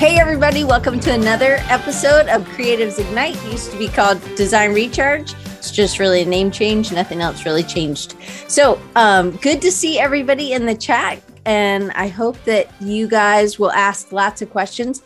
[0.00, 3.36] Hey, everybody, welcome to another episode of Creatives Ignite.
[3.44, 5.34] It used to be called Design Recharge.
[5.58, 8.14] It's just really a name change, nothing else really changed.
[8.48, 11.22] So, um, good to see everybody in the chat.
[11.44, 15.02] And I hope that you guys will ask lots of questions.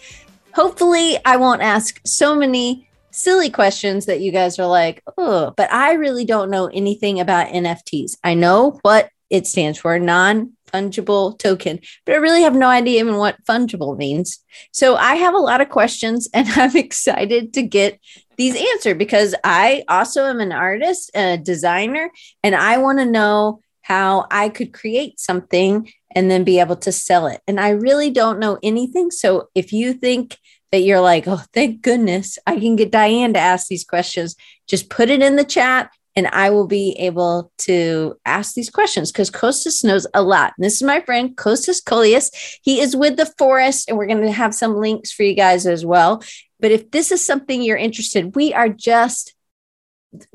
[0.54, 5.72] Hopefully, I won't ask so many silly questions that you guys are like, oh, but
[5.72, 8.18] I really don't know anything about NFTs.
[8.22, 13.00] I know what it stands for non fungible token, but I really have no idea
[13.00, 14.40] even what fungible means.
[14.72, 18.00] So I have a lot of questions and I'm excited to get
[18.36, 22.10] these answered because I also am an artist, a designer,
[22.42, 26.90] and I want to know how I could create something and then be able to
[26.90, 27.40] sell it.
[27.46, 29.10] And I really don't know anything.
[29.10, 30.38] So if you think
[30.72, 34.34] that you're like, oh, thank goodness I can get Diane to ask these questions,
[34.66, 39.10] just put it in the chat and I will be able to ask these questions
[39.10, 40.52] because Kostas knows a lot.
[40.56, 42.30] And this is my friend Kostas Kolias.
[42.62, 45.66] He is with the forest, and we're going to have some links for you guys
[45.66, 46.22] as well.
[46.60, 49.34] But if this is something you're interested, we are just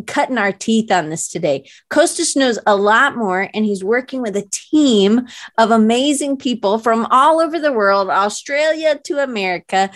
[0.05, 1.69] cutting our teeth on this today.
[1.89, 5.27] Kostas knows a lot more, and he's working with a team
[5.57, 9.89] of amazing people from all over the world, Australia to America,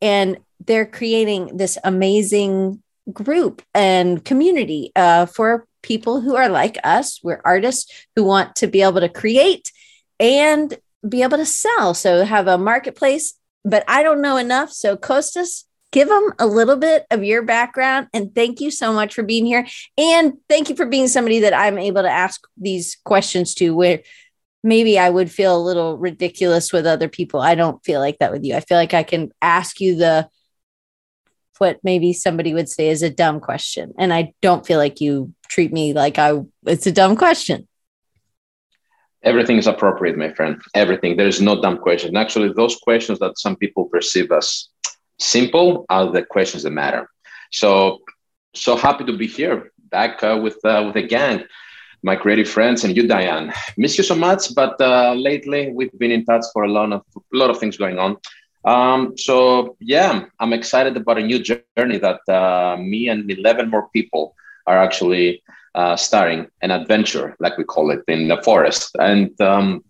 [0.00, 7.20] and they're creating this amazing group and community uh, for people who are like us.
[7.22, 9.70] We're artists who want to be able to create
[10.18, 10.76] and
[11.08, 11.94] be able to sell.
[11.94, 13.34] So have a marketplace,
[13.64, 14.72] but I don't know enough.
[14.72, 19.14] So Kostas, give them a little bit of your background and thank you so much
[19.14, 19.66] for being here.
[19.96, 24.00] And thank you for being somebody that I'm able to ask these questions to where
[24.64, 27.40] maybe I would feel a little ridiculous with other people.
[27.40, 28.56] I don't feel like that with you.
[28.56, 30.28] I feel like I can ask you the
[31.58, 33.92] what maybe somebody would say is a dumb question.
[33.98, 37.68] And I don't feel like you treat me like I it's a dumb question.
[39.22, 40.60] Everything is appropriate, my friend.
[40.74, 41.16] Everything.
[41.16, 42.16] There's no dumb question.
[42.16, 44.68] Actually, those questions that some people perceive as
[45.18, 47.08] simple are the questions that matter.
[47.50, 48.00] So,
[48.54, 51.44] so happy to be here back uh, with uh, with a gang,
[52.02, 53.52] my creative friends, and you, Diane.
[53.76, 57.02] Miss you so much, but uh, lately we've been in touch for a lot of
[57.16, 58.16] a lot of things going on.
[58.66, 63.88] Um, so yeah, I'm excited about a new journey that uh, me and 11 more
[63.92, 64.34] people
[64.66, 65.42] are actually
[65.74, 68.90] uh, starting an adventure, like we call it, in the forest.
[68.98, 69.84] And um,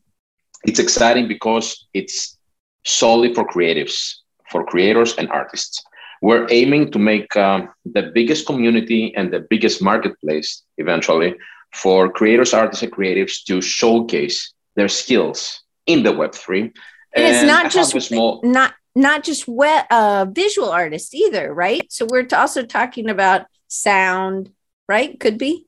[0.64, 2.36] it's exciting because it's
[2.84, 4.16] solely for creatives,
[4.50, 5.82] for creators and artists.
[6.20, 11.34] We're aiming to make um, the biggest community and the biggest marketplace eventually
[11.72, 16.72] for creators, artists, and creatives to showcase their skills in the Web3
[17.14, 18.40] and, it's not just small...
[18.42, 21.90] not not just wet uh visual artist either right?
[21.90, 24.50] So we're also talking about sound
[24.88, 25.18] right?
[25.18, 25.66] Could be?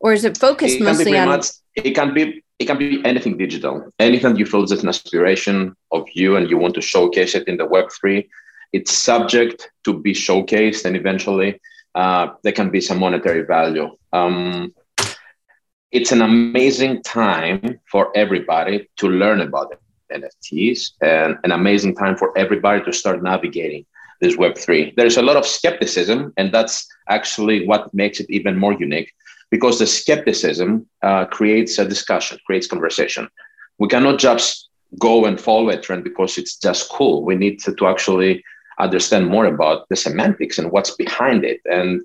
[0.00, 3.36] Or is it focused it mostly on much, it can be it can be anything
[3.36, 3.90] digital.
[3.98, 7.56] Anything you feel is an aspiration of you and you want to showcase it in
[7.56, 8.24] the web3
[8.74, 11.60] it's subject to be showcased and eventually
[11.94, 13.88] uh, there can be some monetary value.
[14.12, 14.74] Um,
[15.92, 19.80] it's an amazing time for everybody to learn about it
[20.14, 23.84] NFTs and an amazing time for everybody to start navigating
[24.20, 24.94] this Web3.
[24.96, 29.12] There's a lot of skepticism, and that's actually what makes it even more unique
[29.50, 33.28] because the skepticism uh, creates a discussion, creates conversation.
[33.78, 37.24] We cannot just go and follow a trend because it's just cool.
[37.24, 38.42] We need to, to actually
[38.78, 41.60] understand more about the semantics and what's behind it.
[41.70, 42.02] And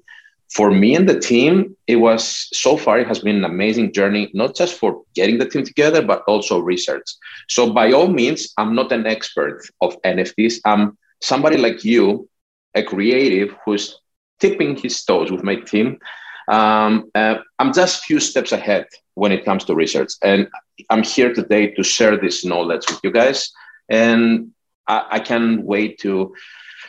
[0.51, 4.31] for me and the team, it was so far, it has been an amazing journey,
[4.33, 7.05] not just for getting the team together, but also research.
[7.47, 10.59] So, by all means, I'm not an expert of NFTs.
[10.65, 12.27] I'm somebody like you,
[12.73, 13.99] a creative who's
[14.39, 15.99] tipping his toes with my team.
[16.47, 20.13] Um, uh, I'm just a few steps ahead when it comes to research.
[20.23, 20.47] And
[20.89, 23.51] I'm here today to share this knowledge with you guys.
[23.89, 24.51] And
[24.87, 26.33] I, I can wait to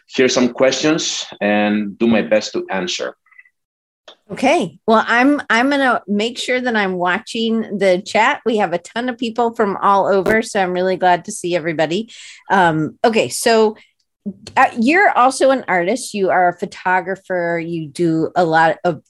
[0.06, 3.16] hear some questions and do my best to answer.
[4.30, 4.78] Okay.
[4.86, 8.41] Well, I'm I'm going to make sure that I'm watching the chat.
[8.46, 11.56] We have a ton of people from all over, so I'm really glad to see
[11.56, 12.12] everybody.
[12.48, 13.77] Um, okay, so
[14.56, 16.15] uh, you're also an artist.
[16.15, 17.59] You are a photographer.
[17.65, 19.03] You do a lot of.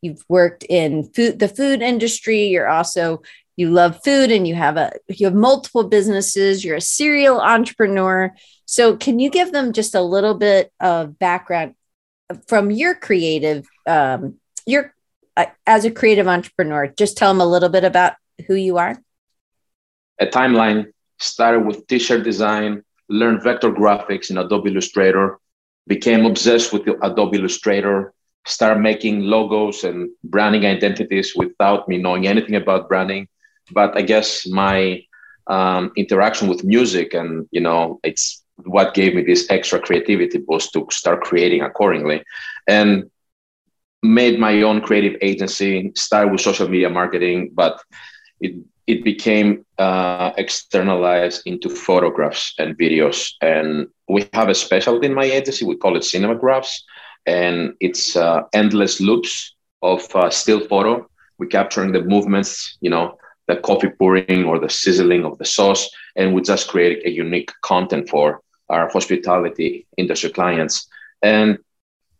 [0.00, 2.44] You've worked in food, the food industry.
[2.44, 3.22] You're also
[3.56, 6.64] you love food, and you have a you have multiple businesses.
[6.64, 8.32] You're a serial entrepreneur.
[8.66, 11.74] So, can you give them just a little bit of background
[12.46, 14.36] from your creative um,
[14.66, 14.94] your
[15.36, 18.14] uh, as a creative entrepreneur just tell them a little bit about
[18.46, 18.96] who you are
[20.20, 20.86] a timeline
[21.18, 25.38] started with t-shirt design learned vector graphics in adobe illustrator
[25.86, 28.12] became obsessed with adobe illustrator
[28.46, 33.26] started making logos and branding identities without me knowing anything about branding
[33.72, 35.02] but i guess my
[35.48, 40.72] um, interaction with music and you know it's what gave me this extra creativity boost
[40.72, 42.22] to start creating accordingly.
[42.66, 43.10] And
[44.02, 47.80] made my own creative agency, started with social media marketing, but
[48.40, 48.54] it
[48.86, 53.30] it became uh, externalized into photographs and videos.
[53.40, 55.64] And we have a specialty in my agency.
[55.64, 56.82] We call it cinemagraphs,
[57.26, 61.08] and it's uh, endless loops of uh, still photo.
[61.38, 65.88] We're capturing the movements, you know, the coffee pouring or the sizzling of the sauce,
[66.16, 70.88] and we just create a unique content for our hospitality industry clients.
[71.22, 71.58] And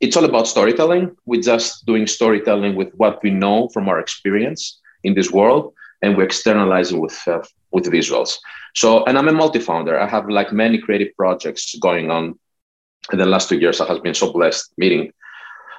[0.02, 1.16] it's all about storytelling.
[1.24, 5.72] We're just doing storytelling with what we know from our experience in this world,
[6.02, 8.38] and we externalize it with uh, with visuals.
[8.74, 9.98] So, and I'm a multi-founder.
[9.98, 12.38] I have like many creative projects going on.
[13.12, 15.12] In the last two years, I have been so blessed meeting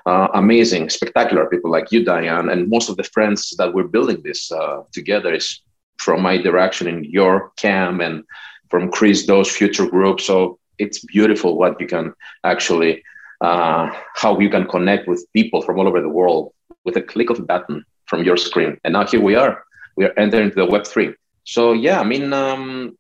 [0.06, 4.22] uh, amazing, spectacular people like you, Diane, and most of the friends that we're building
[4.24, 5.62] this uh, together is
[5.98, 8.24] from my direction in your cam and
[8.70, 10.20] from Chris Do's Futur group.
[10.20, 13.04] So it's beautiful what you can actually,
[13.48, 13.86] uh,
[14.22, 16.46] how you can connect with people from all over the world
[16.86, 17.78] with a click of a button
[18.10, 18.72] from your screen.
[18.84, 19.54] And now here we are.
[19.98, 21.10] We are entering the Web three.
[21.56, 22.98] So yeah, I mean, um,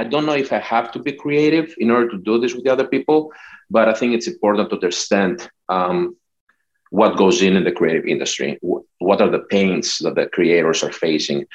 [0.00, 2.64] I don't know if I have to be creative in order to do this with
[2.64, 3.18] the other people,
[3.70, 6.16] but I think it's important to understand um,
[6.90, 8.58] what goes in in the creative industry.
[9.08, 11.46] What are the pains that the creators are facing?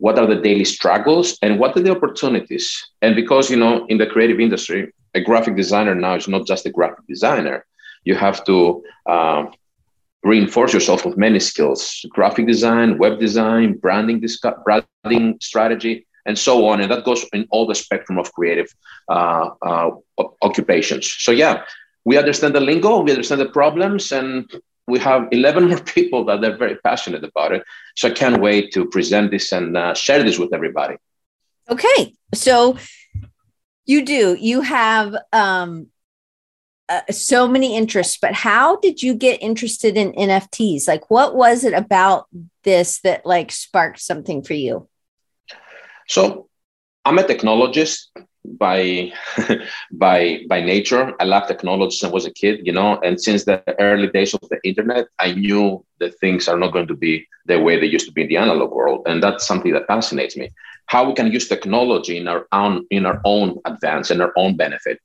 [0.00, 2.66] What are the daily struggles and what are the opportunities?
[3.02, 6.66] And because, you know, in the creative industry, a graphic designer now is not just
[6.66, 7.66] a graphic designer.
[8.04, 9.46] You have to uh,
[10.22, 14.24] reinforce yourself with many skills graphic design, web design, branding,
[14.64, 16.80] branding strategy, and so on.
[16.80, 18.68] And that goes in all the spectrum of creative
[19.08, 19.90] uh, uh,
[20.42, 21.14] occupations.
[21.18, 21.64] So, yeah,
[22.04, 24.50] we understand the lingo, we understand the problems, and
[24.90, 27.62] we have 11 more people that are very passionate about it.
[27.96, 30.96] So, I can't wait to present this and uh, share this with everybody.
[31.68, 32.14] Okay.
[32.34, 32.76] So,
[33.86, 35.88] you do, you have um,
[36.88, 40.88] uh, so many interests, but how did you get interested in NFTs?
[40.88, 42.26] Like, what was it about
[42.64, 44.88] this that like sparked something for you?
[46.08, 46.48] So
[47.04, 48.06] I'm a technologist
[48.44, 49.12] by
[49.92, 51.12] by by nature.
[51.20, 54.34] I love technology since I was a kid, you know, and since the early days
[54.34, 57.86] of the internet, I knew that things are not going to be the way they
[57.86, 59.02] used to be in the analog world.
[59.06, 60.50] And that's something that fascinates me.
[60.86, 64.56] How we can use technology in our own in our own advance and our own
[64.56, 64.98] benefit.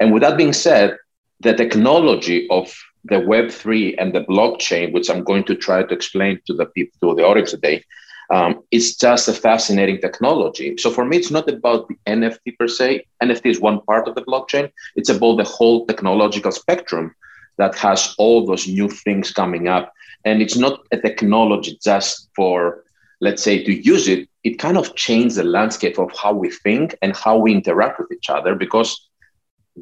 [0.00, 0.96] And with that being said,
[1.40, 2.74] the technology of
[3.04, 7.10] the Web3 and the blockchain, which I'm going to try to explain to the people
[7.10, 7.84] to the audience today,
[8.30, 10.76] um, it's just a fascinating technology.
[10.78, 13.06] So for me, it's not about the NFT per se.
[13.22, 14.70] NFT is one part of the blockchain.
[14.96, 17.14] It's about the whole technological spectrum
[17.58, 19.92] that has all those new things coming up.
[20.24, 22.84] And it's not a technology just for,
[23.20, 24.28] let's say, to use it.
[24.44, 28.10] It kind of changed the landscape of how we think and how we interact with
[28.12, 29.08] each other because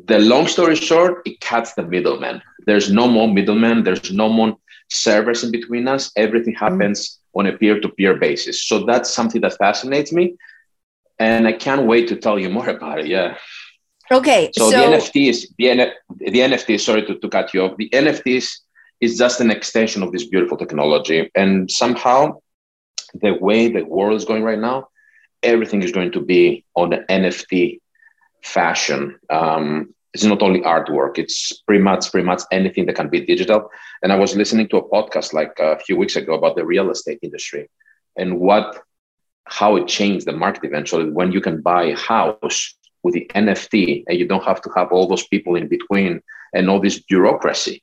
[0.07, 2.43] the long story short, it cuts the middleman.
[2.67, 3.83] There's no more middleman.
[3.85, 4.57] There's no more
[4.89, 6.13] servers in between us.
[6.17, 6.65] Everything mm-hmm.
[6.65, 8.67] happens mm on a peer-to-peer basis.
[8.67, 10.37] So that's something that fascinates me,
[11.19, 13.07] and I can't wait to tell you more about it.
[13.07, 13.37] Yeah.
[14.11, 14.51] Okay.
[14.57, 16.81] So, so the NFTs, the, N- the NFTs.
[16.81, 17.77] Sorry to, to cut you off.
[17.77, 18.59] The NFTs
[19.01, 22.41] is just an extension of this beautiful technology, and somehow,
[23.15, 24.89] the way the world is going right now,
[25.43, 27.81] everything is going to be on an NFT
[28.43, 29.19] fashion.
[29.29, 33.71] Um, it's not only artwork it's pretty much pretty much anything that can be digital.
[34.03, 36.91] And i was listening to a podcast like a few weeks ago about the real
[36.91, 37.69] estate industry
[38.17, 38.79] and what
[39.45, 44.05] how it changed the market eventually when you can buy a house with the nft
[44.07, 46.21] and you don't have to have all those people in between
[46.53, 47.83] and all this bureaucracy.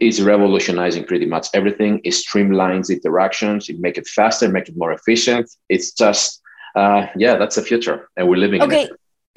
[0.00, 2.00] Is revolutionizing pretty much everything.
[2.04, 3.68] It streamlines interactions.
[3.68, 5.48] It make it faster make it more efficient.
[5.68, 6.42] It's just
[6.74, 8.64] uh, yeah that's the future and we're living it.
[8.64, 8.88] okay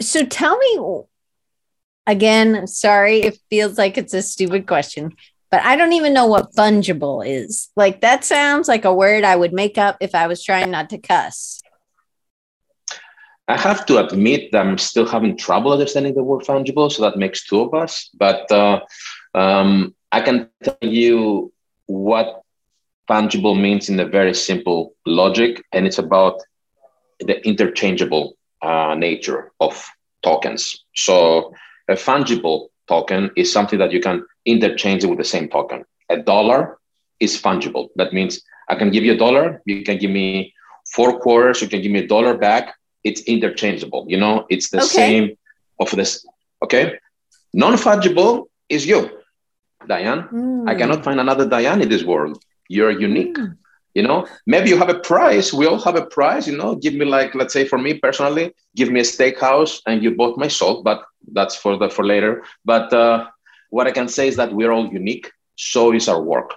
[0.01, 0.79] so tell me
[2.07, 5.13] Again, sorry, it feels like it's a stupid question,
[5.51, 7.69] but I don't even know what fungible is.
[7.75, 10.89] Like that sounds like a word I would make up if I was trying not
[10.91, 11.61] to cuss.
[13.49, 17.17] I have to admit that I'm still having trouble understanding the word fungible, so that
[17.17, 18.09] makes two of us.
[18.13, 18.79] But uh,
[19.35, 21.51] um, I can tell you
[21.87, 22.41] what
[23.09, 26.41] fungible means in a very simple logic, and it's about
[27.19, 29.85] the interchangeable uh, nature of
[30.23, 30.85] tokens.
[30.95, 31.53] So
[31.89, 35.85] a fungible token is something that you can interchange with the same token.
[36.09, 36.79] A dollar
[37.19, 37.89] is fungible.
[37.95, 40.53] That means I can give you a dollar, you can give me
[40.93, 42.75] four quarters, you can give me a dollar back.
[43.03, 44.05] It's interchangeable.
[44.07, 44.87] You know, it's the okay.
[44.87, 45.37] same
[45.79, 46.25] of this.
[46.63, 46.97] Okay.
[47.53, 49.09] Non fungible is you,
[49.87, 50.27] Diane.
[50.31, 50.69] Mm.
[50.69, 52.41] I cannot find another Diane in this world.
[52.67, 53.37] You're unique.
[53.37, 53.57] Mm.
[53.97, 54.19] You know?
[54.53, 56.71] Maybe you have a price we all have a price you know?
[56.83, 58.45] Give me like let's say for me personally
[58.79, 60.99] give me a steakhouse and you bought my salt but
[61.37, 62.31] that's for the for later.
[62.71, 63.17] But uh,
[63.75, 65.27] what i can say is that we're all unique.
[65.71, 66.49] So is our work.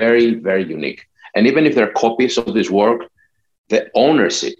[0.00, 1.00] Very very unique.
[1.34, 3.00] And even if there are copies of this work
[3.72, 4.54] the ownership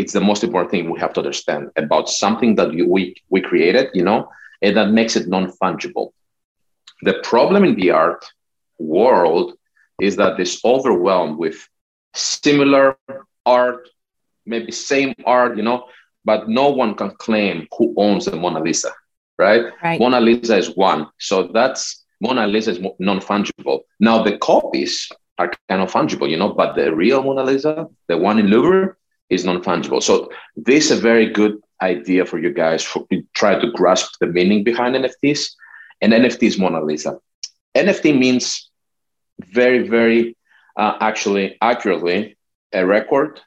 [0.00, 3.00] it's the most important thing we have to understand about something that we
[3.32, 4.20] we created you know
[4.62, 6.12] and that makes it non-fungible.
[7.02, 8.24] The problem in the art
[8.78, 9.54] world
[10.02, 11.56] is that it's overwhelmed with
[12.14, 12.98] similar
[13.46, 13.88] art,
[14.44, 15.86] maybe same art, you know,
[16.24, 18.92] but no one can claim who owns the Mona Lisa,
[19.38, 19.64] right?
[19.82, 20.00] right.
[20.00, 21.08] Mona Lisa is one.
[21.18, 23.80] So that's Mona Lisa is non fungible.
[24.00, 28.16] Now, the copies are kind of fungible, you know, but the real Mona Lisa, the
[28.18, 28.96] one in Louvre,
[29.30, 30.02] is non fungible.
[30.02, 34.26] So, this is a very good idea for you guys to try to grasp the
[34.26, 35.50] meaning behind NFTs.
[36.00, 37.18] And NFT is Mona Lisa.
[37.76, 38.70] NFT means
[39.40, 40.36] very, very
[40.76, 42.36] uh, actually accurately
[42.72, 43.40] a record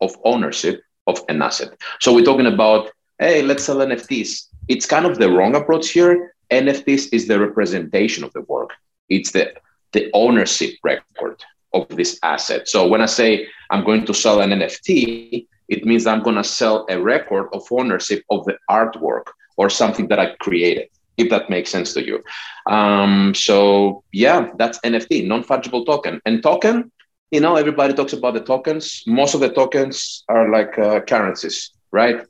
[0.00, 1.76] of ownership of an asset.
[2.00, 4.48] So we're talking about, hey, let's sell NFTs.
[4.68, 6.34] It's kind of the wrong approach here.
[6.50, 8.70] NFTs is the representation of the work.
[9.08, 9.52] It's the
[9.92, 12.68] the ownership record of this asset.
[12.68, 16.44] So when I say I'm going to sell an NFT, it means I'm going to
[16.44, 19.26] sell a record of ownership of the artwork
[19.56, 22.22] or something that I created if that makes sense to you.
[22.66, 26.20] Um, so yeah, that's NFT, non-fungible token.
[26.24, 26.90] And token,
[27.30, 29.02] you know, everybody talks about the tokens.
[29.06, 32.20] Most of the tokens are like uh, currencies, right?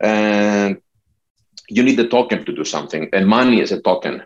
[0.00, 0.80] And
[1.68, 4.22] you need the token to do something, and money is a token.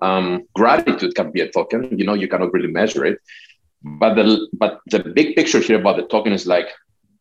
[0.00, 1.96] Um, gratitude can be a token.
[1.98, 3.18] You know, you cannot really measure it,
[3.82, 6.68] but the but the big picture here about the token is like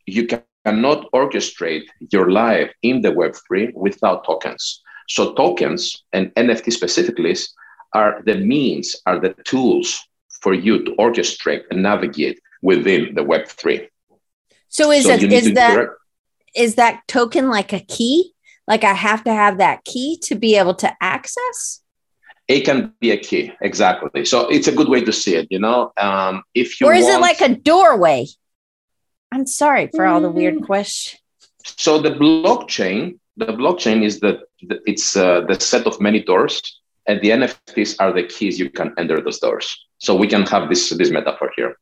[0.06, 4.82] you cannot orchestrate your life in the Web three without tokens.
[5.08, 7.36] So tokens and NFT specifically
[7.94, 10.06] are the means, are the tools
[10.42, 13.88] for you to orchestrate and navigate within the Web3.
[14.68, 15.94] So is so it is that direct-
[16.56, 18.34] is that token like a key?
[18.68, 21.82] Like I have to have that key to be able to access?
[22.48, 24.26] It can be a key, exactly.
[24.26, 25.92] So it's a good way to see it, you know.
[25.98, 28.28] Um, if you or is want- it like a doorway?
[29.32, 30.66] I'm sorry for all the weird mm.
[30.66, 31.22] questions.
[31.64, 36.62] So the blockchain the blockchain is the, the it's uh, the set of many doors
[37.08, 39.86] and the nfts are the keys you can enter those doors.
[39.98, 41.76] So we can have this this metaphor here.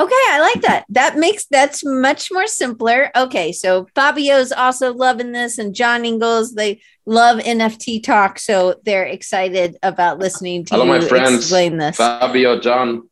[0.00, 0.84] Okay i like that.
[0.88, 3.10] That makes that's much more simpler.
[3.16, 9.04] Okay so fabio's also loving this and john ingles they love nft talk so they're
[9.04, 11.34] excited about listening to Hello, you my friends.
[11.36, 11.96] explain this.
[11.96, 13.08] Fabio john.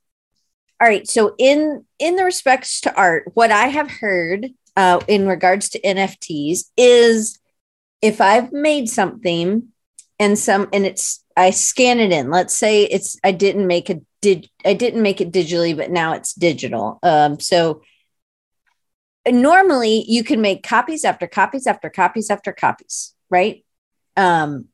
[0.80, 5.26] All right so in in the respects to art what i have heard uh, in
[5.26, 7.39] regards to nfts is
[8.02, 9.68] if I've made something
[10.18, 12.30] and some and it's I scan it in.
[12.30, 16.12] Let's say it's I didn't make a did I didn't make it digitally, but now
[16.12, 16.98] it's digital.
[17.02, 17.82] Um, so
[19.28, 23.64] normally you can make copies after copies after copies after copies, right?
[24.16, 24.66] Um,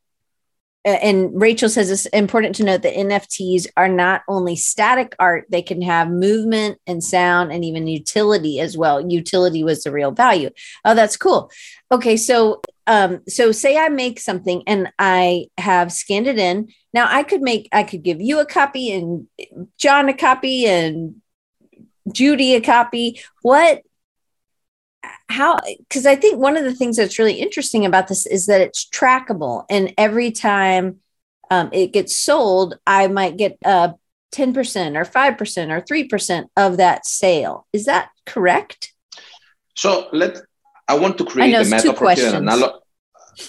[0.84, 5.62] and Rachel says it's important to note that NFTs are not only static art, they
[5.62, 9.04] can have movement and sound and even utility as well.
[9.10, 10.50] Utility was the real value.
[10.84, 11.50] Oh, that's cool.
[11.90, 16.68] Okay, so um, so say I make something and I have scanned it in.
[16.94, 19.26] Now I could make, I could give you a copy and
[19.76, 21.16] John a copy and
[22.12, 23.20] Judy a copy.
[23.42, 23.82] What,
[25.28, 28.60] how, because I think one of the things that's really interesting about this is that
[28.60, 29.64] it's trackable.
[29.68, 31.00] And every time
[31.50, 33.94] um, it gets sold, I might get a
[34.32, 37.66] 10% or 5% or 3% of that sale.
[37.72, 38.92] Is that correct?
[39.74, 40.40] So let
[40.88, 42.34] I want to create a metaphor here.
[42.34, 42.80] And analo-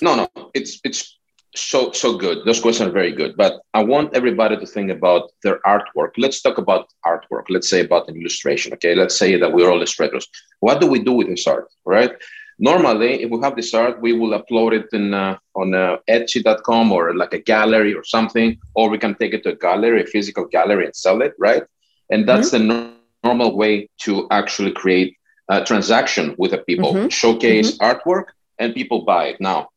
[0.01, 1.17] no, no, it's it's
[1.55, 2.45] so so good.
[2.45, 3.35] Those questions are very good.
[3.37, 6.11] But I want everybody to think about their artwork.
[6.17, 7.45] Let's talk about artwork.
[7.49, 8.73] Let's say about an illustration.
[8.73, 10.27] Okay, let's say that we're all illustrators.
[10.59, 11.67] What do we do with this art?
[11.85, 12.11] Right.
[12.59, 16.91] Normally, if we have this art, we will upload it in uh, on uh, Etsy.com
[16.91, 20.07] or like a gallery or something, or we can take it to a gallery, a
[20.07, 21.33] physical gallery, and sell it.
[21.37, 21.63] Right.
[22.09, 22.67] And that's mm-hmm.
[22.67, 25.16] the normal way to actually create
[25.49, 27.07] uh, transaction with the people, mm-hmm.
[27.09, 27.85] showcase mm-hmm.
[27.85, 28.25] artwork,
[28.59, 29.41] and people buy it.
[29.41, 29.69] Now,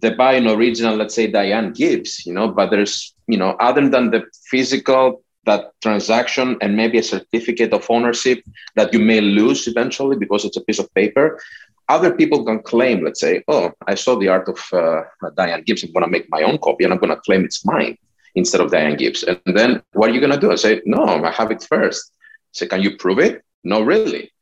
[0.00, 3.88] they buy an original, let's say Diane Gibbs, you know, but there's, you know, other
[3.88, 8.42] than the physical that transaction and maybe a certificate of ownership
[8.74, 11.40] that you may lose eventually because it's a piece of paper.
[11.88, 15.02] Other people can claim, let's say, oh, I saw the art of uh,
[15.36, 15.84] Diane Gibbs.
[15.84, 17.96] I'm going to make my own copy and I'm going to claim it's mine
[18.34, 19.22] instead of Diane Gibbs.
[19.22, 20.50] And then what are you going to do?
[20.50, 22.12] I say, no, I have it first.
[22.50, 23.44] say, can you prove it?
[23.62, 24.32] No, really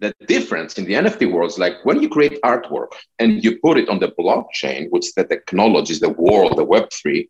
[0.00, 3.78] the difference in the NFT world is like when you create artwork and you put
[3.78, 7.28] it on the blockchain, which the technology is the world, the Web3,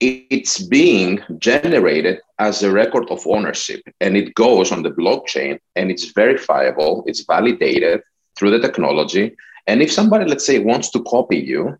[0.00, 5.90] it's being generated as a record of ownership and it goes on the blockchain and
[5.90, 8.02] it's verifiable, it's validated
[8.36, 9.36] through the technology.
[9.66, 11.76] And if somebody, let's say, wants to copy you,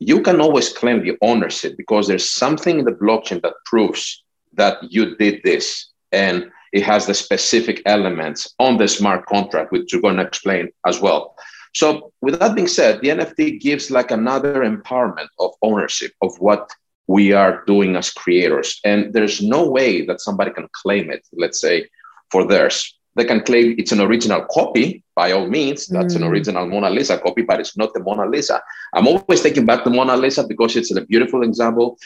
[0.00, 4.78] you can always claim the ownership because there's something in the blockchain that proves that
[4.82, 5.90] you did this.
[6.10, 10.70] And it has the specific elements on the smart contract, which you're going to explain
[10.86, 11.34] as well.
[11.72, 16.70] So, with that being said, the NFT gives like another empowerment of ownership of what
[17.06, 18.80] we are doing as creators.
[18.84, 21.88] And there's no way that somebody can claim it, let's say,
[22.30, 22.96] for theirs.
[23.16, 25.88] They can claim it's an original copy, by all means.
[25.88, 26.18] That's mm.
[26.18, 28.62] an original Mona Lisa copy, but it's not the Mona Lisa.
[28.94, 31.98] I'm always taking back the Mona Lisa because it's a beautiful example.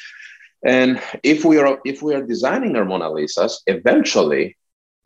[0.64, 4.56] And if we are if we are designing our Mona Lisas, eventually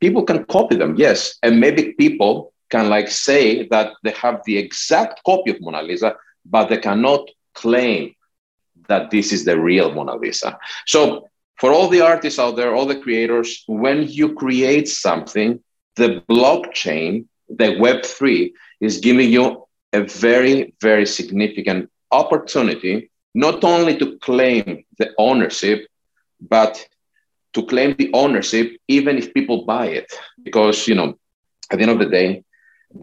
[0.01, 1.39] people can copy them, yes.
[1.43, 6.17] And maybe people can like say that they have the exact copy of Mona Lisa,
[6.45, 8.15] but they cannot claim
[8.89, 10.59] that this is the real Mona Lisa.
[10.87, 15.61] So for all the artists out there, all the creators, when you create something,
[15.97, 23.11] the blockchain, the Web3, is giving you a very, very significant opportunity
[23.47, 24.65] not only to claim
[24.99, 25.87] the ownership,
[26.55, 26.73] but
[27.55, 30.11] to claim the ownership even if people buy it.
[30.43, 31.09] Because, you know,
[31.71, 32.43] at the end of the day,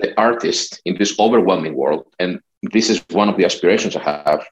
[0.01, 2.39] the artist in this overwhelming world, and
[2.73, 4.45] this is one of the aspirations I have,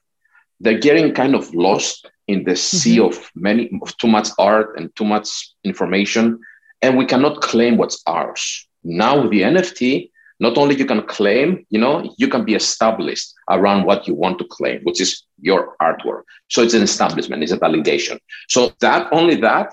[0.60, 3.18] they're getting kind of lost in the sea mm-hmm.
[3.18, 5.28] of many of too much art and too much
[5.64, 6.40] information
[6.82, 10.10] and we cannot claim what's ours now with the nft
[10.40, 14.38] not only you can claim you know you can be established around what you want
[14.38, 19.08] to claim which is your artwork so it's an establishment it's a validation so that
[19.12, 19.72] only that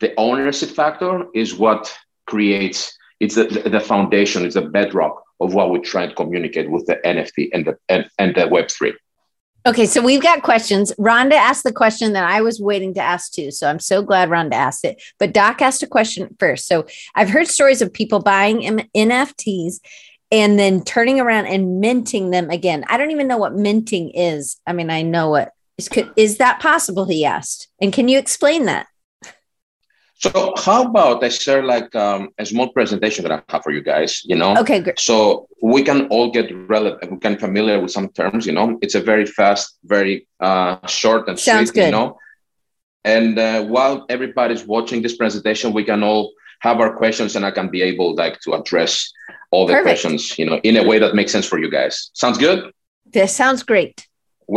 [0.00, 1.82] the ownership factor is what
[2.26, 3.44] creates it's the,
[3.76, 7.64] the foundation it's the bedrock of what we're trying to communicate with the nft and
[7.66, 8.92] the and, and the web3
[9.66, 10.92] Okay, so we've got questions.
[10.98, 13.50] Rhonda asked the question that I was waiting to ask too.
[13.50, 15.02] So I'm so glad Rhonda asked it.
[15.18, 16.66] But Doc asked a question first.
[16.66, 19.80] So I've heard stories of people buying NFTs
[20.34, 22.84] and then turning around and minting them again.
[22.88, 24.60] I don't even know what minting is.
[24.66, 27.04] I mean, I know what is, is that possible?
[27.04, 27.68] He asked.
[27.80, 28.88] And can you explain that?
[30.16, 33.82] So how about I share like um, a small presentation that I have for you
[33.82, 34.56] guys, you know?
[34.56, 34.98] Okay, great.
[34.98, 38.76] So we can all get relevant, we can familiar with some terms, you know?
[38.82, 41.86] It's a very fast, very uh, short and Sounds sweet, good.
[41.86, 42.18] you know?
[43.04, 46.32] And uh, while everybody's watching this presentation, we can all
[46.64, 48.92] have our questions and I can be able like to address
[49.50, 49.88] all the Perfect.
[49.88, 52.10] questions, you know, in a way that makes sense for you guys.
[52.14, 52.58] Sounds good?
[53.16, 53.96] This sounds great.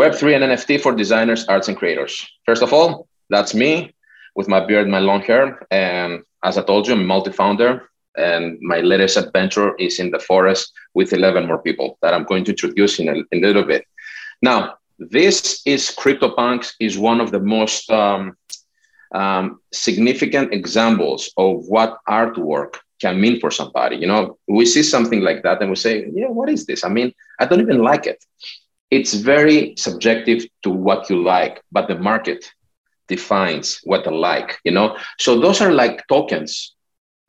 [0.01, 2.13] Web3 and NFT for designers, arts, and creators.
[2.45, 3.93] First of all, that's me
[4.37, 5.45] with my beard, my long hair.
[5.69, 7.71] And as I told you, I'm a multi-founder.
[8.15, 12.43] And my latest adventure is in the forest with 11 more people that I'm going
[12.45, 13.83] to introduce in a, in a little bit.
[14.41, 18.35] Now, this is CryptoPunks is one of the most um,
[19.13, 23.97] um, significant examples of what artwork can mean for somebody.
[23.97, 26.83] You know, we see something like that and we say, yeah, what is this?
[26.83, 28.23] I mean, I don't even like it.
[28.89, 32.51] It's very subjective to what you like, but the market
[33.07, 34.97] defines what I like, you know?
[35.19, 36.73] So those are like tokens,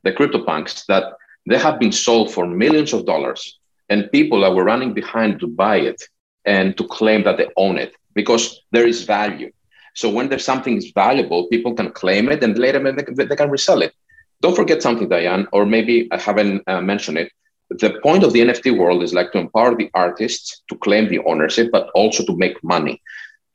[0.03, 1.13] the CryptoPunks that
[1.45, 5.47] they have been sold for millions of dollars and people that were running behind to
[5.47, 6.01] buy it
[6.45, 9.51] and to claim that they own it because there is value.
[9.99, 13.35] So when there's something is valuable, people can claim it and later they can, they
[13.35, 13.93] can resell it.
[14.41, 17.29] Don't forget something, Diane, or maybe I haven't uh, mentioned it.
[17.69, 21.19] The point of the NFT world is like to empower the artists to claim the
[21.31, 23.01] ownership, but also to make money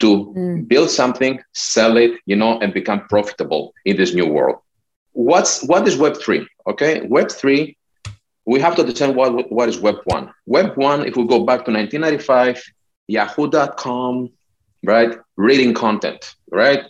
[0.00, 0.68] to mm.
[0.68, 4.59] build something, sell it, you know, and become profitable in this new world.
[5.12, 6.46] What's what is Web three?
[6.66, 7.78] Okay, Web three.
[8.44, 10.26] We have to understand what what is Web one.
[10.44, 12.62] Web one, if we go back to 1995,
[13.09, 14.30] Yahoo.com,
[14.84, 15.16] right?
[15.36, 16.84] Reading content, right?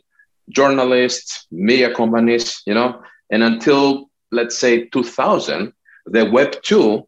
[0.51, 5.73] Journalists, media companies, you know, and until let's say 2000,
[6.07, 7.07] the Web two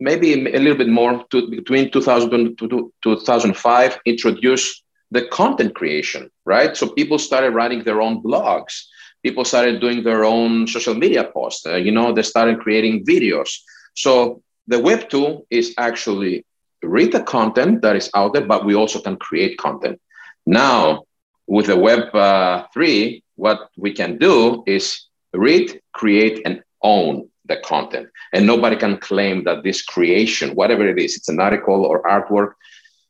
[0.00, 6.76] maybe a little bit more to, between 2000 and 2005 introduced the content creation, right?
[6.76, 8.84] So people started writing their own blogs.
[9.22, 11.66] People started doing their own social media posts.
[11.66, 13.58] Uh, you know, they started creating videos.
[13.94, 16.46] So the Web 2 is actually
[16.82, 20.00] read the content that is out there, but we also can create content.
[20.46, 21.04] Now,
[21.46, 27.56] with the Web uh, 3, what we can do is read, create, and own the
[27.64, 28.08] content.
[28.32, 32.52] And nobody can claim that this creation, whatever it is, it's an article or artwork,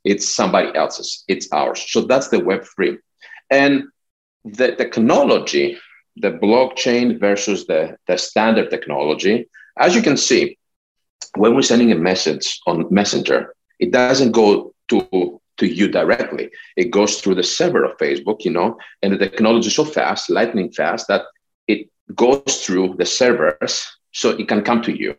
[0.05, 1.85] it's somebody else's, it's ours.
[1.89, 2.99] So that's the Web3.
[3.51, 3.85] And
[4.45, 5.79] the technology,
[6.17, 10.59] the blockchain versus the, the standard technology, as you can see,
[11.37, 16.51] when we're sending a message on Messenger, it doesn't go to, to you directly.
[16.77, 20.31] It goes through the server of Facebook, you know, and the technology is so fast,
[20.31, 21.23] lightning fast, that
[21.69, 25.17] it goes through the servers so it can come to you.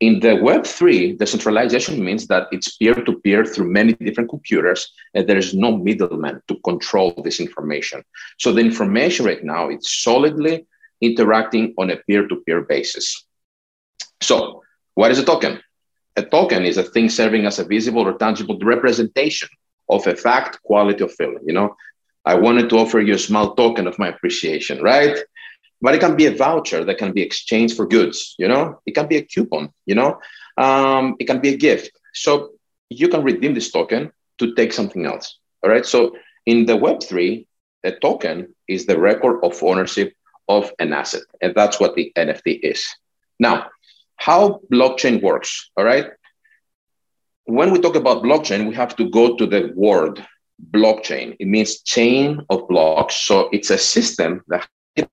[0.00, 5.28] In the Web3, decentralization means that it's peer to peer through many different computers, and
[5.28, 8.02] there is no middleman to control this information.
[8.38, 10.66] So the information right now it's solidly
[11.02, 13.26] interacting on a peer to peer basis.
[14.22, 14.62] So,
[14.94, 15.60] what is a token?
[16.16, 19.48] A token is a thing serving as a visible or tangible representation
[19.90, 21.44] of a fact, quality, of feeling.
[21.46, 21.76] You know,
[22.24, 25.18] I wanted to offer you a small token of my appreciation, right?
[25.82, 28.80] but it can be a voucher that can be exchanged for goods you know?
[28.86, 30.18] It can be a coupon you know?
[30.56, 31.92] Um, it can be a gift.
[32.12, 32.50] So
[32.88, 35.86] you can redeem this token to take something else all right?
[35.86, 37.46] So in the web3
[37.84, 40.12] a token is the record of ownership
[40.48, 42.86] of an asset and that's what the nft is.
[43.38, 43.66] Now
[44.16, 46.06] how blockchain works all right
[47.50, 50.24] when we talk about blockchain we have to go to the word
[50.70, 54.68] blockchain it means chain of blocks so it's a system that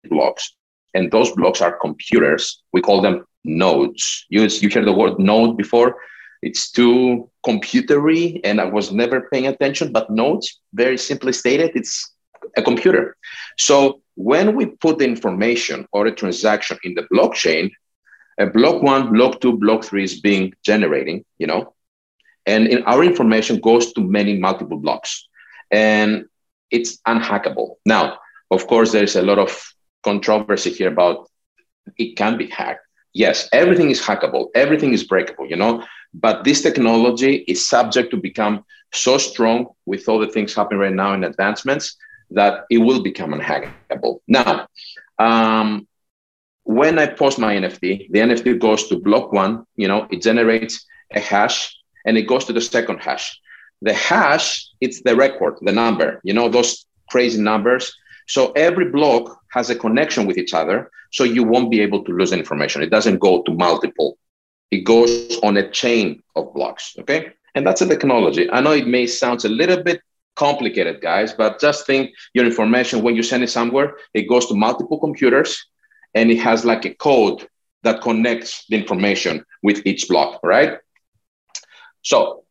[0.10, 0.58] blocks
[0.98, 2.64] and those blocks are computers.
[2.74, 4.26] We call them nodes.
[4.30, 5.98] You, you heard the word node before.
[6.42, 9.92] It's too computery, and I was never paying attention.
[9.92, 12.14] But nodes, very simply stated, it's
[12.58, 13.16] a computer.
[13.58, 17.72] So when we put the information or a transaction in the blockchain,
[18.40, 21.74] a block one, block two, block three is being generating, you know,
[22.48, 25.28] and in our information goes to many multiple blocks,
[25.72, 26.26] and
[26.72, 27.76] it's unhackable.
[27.86, 29.52] Now, of course, there's a lot of
[30.04, 31.30] controversy here about
[31.98, 32.86] it can be hacked.
[33.14, 35.84] Yes, everything is hackable, everything is breakable, you know,
[36.14, 40.94] but this technology is subject to become so strong with all the things happening right
[40.94, 41.98] now in advancements
[42.32, 44.20] that it will become unhackable.
[44.28, 44.68] Now,
[45.20, 45.88] um,
[46.64, 50.86] when I post my NFT, the NFT goes to block one, you know, it generates
[51.14, 51.76] a hash
[52.08, 53.40] and it goes to the second hash.
[53.84, 57.96] The hash, it's the record, the number, you know, those crazy numbers
[58.28, 62.12] so every block has a connection with each other, so you won't be able to
[62.12, 62.84] lose information.
[62.84, 64.18] It doesn't go to multiple.
[64.70, 66.96] It goes on a chain of blocks.
[67.00, 67.32] Okay.
[67.56, 68.52] And that's a technology.
[68.52, 70.02] I know it may sound a little bit
[70.36, 74.54] complicated, guys, but just think your information when you send it somewhere, it goes to
[74.56, 75.66] multiple computers
[76.14, 77.48] and it has like a code
[77.84, 80.80] that connects the information with each block, right?
[82.12, 82.46] So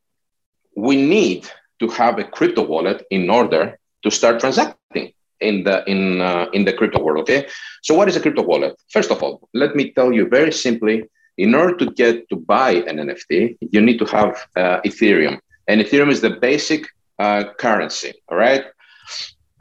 [0.77, 1.49] we need
[1.81, 5.07] to have a crypto wallet in order to start transacting
[5.41, 7.41] in the in uh, in the crypto world okay?
[7.83, 8.75] So what is a crypto wallet?
[8.97, 10.97] First of all let me tell you very simply
[11.39, 15.37] in order to get to buy an nft you need to have uh, ethereum.
[15.69, 16.83] And ethereum is the basic
[17.19, 18.65] uh, currency all right?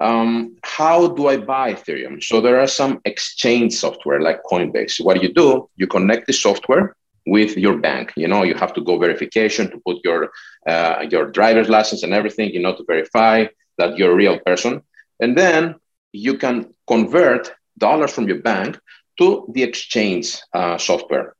[0.08, 2.16] Um, how do i buy ethereum?
[2.30, 4.96] So there are some exchange software like coinbase.
[5.06, 5.70] What do you do?
[5.78, 6.86] You connect the software
[7.26, 10.30] with your bank you know you have to go verification to put your
[10.68, 13.46] uh, your driver's license and everything you know to verify
[13.78, 14.82] that you're a real person
[15.20, 15.76] and then
[16.12, 18.80] you can convert dollars from your bank
[19.18, 21.36] to the exchange uh, software.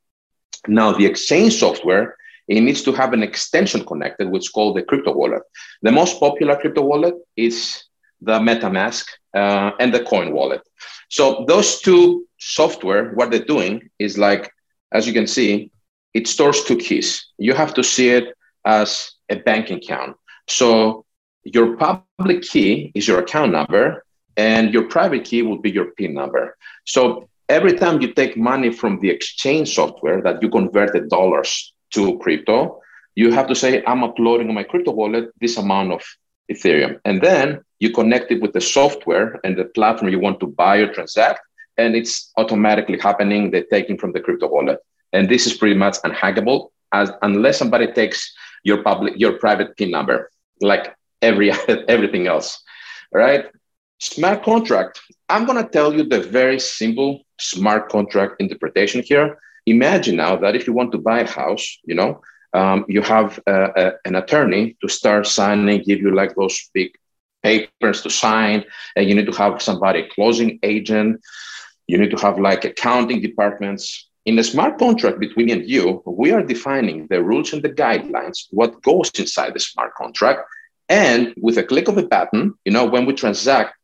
[0.68, 2.16] Now, the exchange software,
[2.48, 5.42] it needs to have an extension connected, which is called the crypto wallet.
[5.82, 7.84] The most popular crypto wallet is
[8.20, 10.62] the MetaMask uh, and the Coin wallet.
[11.08, 14.50] So those two software, what they're doing is like,
[14.92, 15.70] as you can see,
[16.16, 17.08] it stores two keys.
[17.46, 18.26] You have to see it
[18.64, 18.88] as
[19.34, 20.12] a banking account.
[20.58, 21.04] So
[21.44, 23.84] your public key is your account number,
[24.50, 26.44] and your private key will be your PIN number.
[26.94, 27.00] So
[27.58, 31.50] every time you take money from the exchange software that you converted dollars
[31.94, 32.80] to crypto,
[33.14, 36.02] you have to say, I'm uploading on my crypto wallet this amount of
[36.52, 36.98] Ethereum.
[37.04, 37.46] And then
[37.82, 41.40] you connect it with the software and the platform you want to buy or transact,
[41.76, 43.50] and it's automatically happening.
[43.50, 44.78] They're taking from the crypto wallet.
[45.16, 48.20] And this is pretty much unhackable as unless somebody takes
[48.62, 50.30] your public your private PIN number.
[50.60, 51.50] Like every
[51.94, 52.62] everything else
[53.12, 53.46] right?
[53.98, 55.00] Smart contract.
[55.28, 59.38] I'm going to tell you the very simple smart contract interpretation here.
[59.66, 62.20] Imagine now that if you want to buy a house you know
[62.52, 66.90] um, you have a, an attorney to start signing give you like those big
[67.42, 71.20] papers to sign and you need to have somebody closing agent.
[71.86, 76.02] You need to have like accounting departments in a smart contract between me and you,
[76.04, 80.40] we are defining the rules and the guidelines, what goes inside the smart contract,
[80.88, 83.74] and with a click of a button, you know, when we transact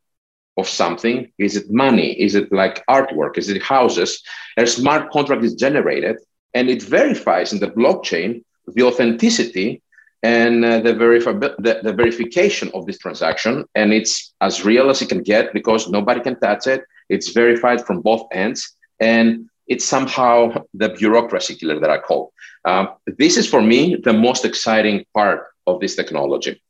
[0.57, 2.13] of something, is it money?
[2.21, 3.39] Is it like artwork?
[3.39, 4.23] Is it houses?
[4.57, 6.17] A smart contract is generated
[6.55, 9.81] and it verifies in the blockchain the authenticity
[10.23, 13.65] and uh, the, verifi- the, the verification of this transaction.
[13.75, 16.83] And it's as real as it can get because nobody can touch it.
[17.09, 18.77] It's verified from both ends.
[19.01, 20.35] And it's somehow
[20.75, 22.35] the bureaucracy killer that I call.
[22.67, 26.63] Um, this is for me the most exciting part of this technology.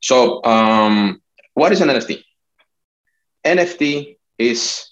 [0.00, 1.22] So, um,
[1.54, 2.24] what is an NFT?
[3.44, 4.90] NFT is,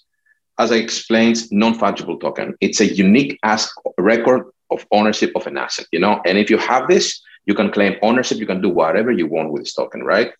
[0.57, 2.55] as I explained, non-fungible token.
[2.61, 6.21] It's a unique as record of ownership of an asset, you know.
[6.25, 8.37] And if you have this, you can claim ownership.
[8.37, 10.31] You can do whatever you want with this token, right?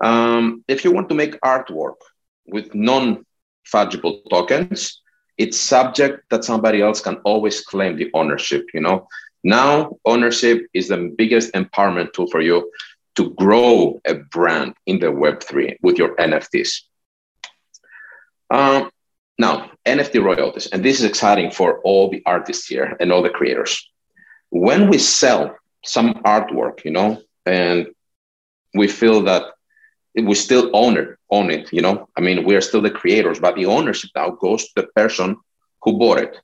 [0.00, 2.00] Um, if you want to make artwork
[2.46, 4.99] with non-fungible tokens,
[5.40, 8.66] it's subject that somebody else can always claim the ownership.
[8.74, 9.08] You know,
[9.42, 12.70] now ownership is the biggest empowerment tool for you
[13.16, 16.82] to grow a brand in the Web3 with your NFTs.
[18.50, 18.90] Um,
[19.38, 23.30] now, NFT royalties, and this is exciting for all the artists here and all the
[23.30, 23.88] creators.
[24.50, 27.86] When we sell some artwork, you know, and
[28.74, 29.44] we feel that
[30.14, 32.08] we still own it, own it, you know.
[32.16, 35.36] I mean, we are still the creators, but the ownership now goes to the person
[35.82, 36.36] who bought it.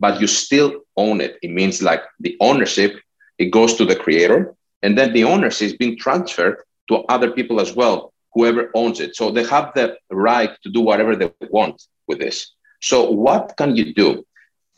[0.00, 1.38] But you still own it.
[1.42, 3.00] It means like the ownership,
[3.38, 7.60] it goes to the creator, and then the ownership is being transferred to other people
[7.60, 9.16] as well, whoever owns it.
[9.16, 12.52] So they have the right to do whatever they want with this.
[12.80, 14.24] So what can you do?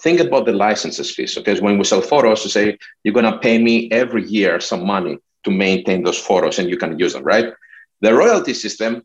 [0.00, 1.36] Think about the licenses fees.
[1.38, 5.18] Okay, when we sell photos, you say you're gonna pay me every year some money
[5.44, 7.52] to maintain those photos and you can use them, right?
[8.00, 9.02] The royalty system,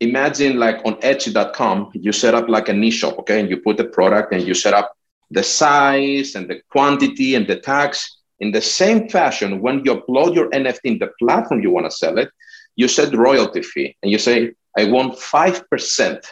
[0.00, 3.40] imagine like on Etsy.com, you set up like a niche shop, okay?
[3.40, 4.94] And you put the product and you set up
[5.30, 8.20] the size and the quantity and the tax.
[8.40, 11.96] In the same fashion, when you upload your NFT in the platform you want to
[11.96, 12.30] sell it,
[12.76, 16.24] you set royalty fee and you say, I want 5%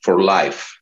[0.00, 0.76] for life.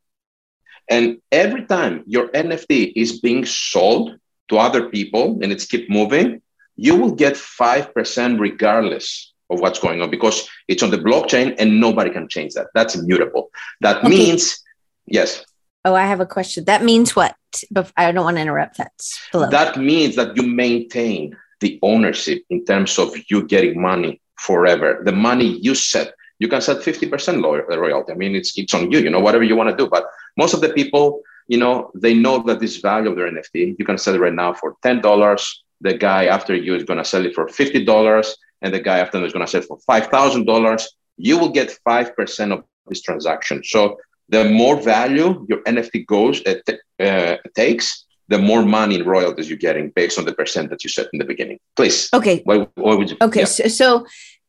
[0.90, 4.16] And every time your NFT is being sold
[4.48, 6.40] to other people and it's keep moving,
[6.76, 11.80] you will get 5% regardless of what's going on because it's on the blockchain and
[11.80, 12.68] nobody can change that.
[12.74, 13.50] That's immutable.
[13.80, 14.08] That okay.
[14.08, 14.62] means,
[15.06, 15.44] yes.
[15.84, 16.64] Oh, I have a question.
[16.64, 17.34] That means what?
[17.70, 18.92] But I don't want to interrupt that.
[19.32, 19.48] Hello.
[19.48, 25.02] That means that you maintain the ownership in terms of you getting money forever.
[25.04, 28.12] The money you set, you can set 50% royalty.
[28.12, 29.88] I mean, it's, it's on you, you know, whatever you want to do.
[29.88, 30.06] But
[30.36, 33.84] most of the people, you know, they know that this value of their NFT, you
[33.84, 35.56] can sell it right now for $10.
[35.80, 39.24] The guy after you is going to sell it for $50 and the guy after
[39.24, 40.84] is going to sell for $5,000,
[41.16, 43.62] you will get 5% of this transaction.
[43.64, 46.68] So the more value your NFT goes, it
[47.00, 50.90] uh, takes, the more money in royalties you're getting based on the percent that you
[50.90, 51.58] set in the beginning.
[51.76, 52.08] Please.
[52.12, 52.42] Okay.
[52.44, 53.16] What, what would you?
[53.20, 53.40] Okay.
[53.40, 53.46] Yeah.
[53.46, 54.06] So, so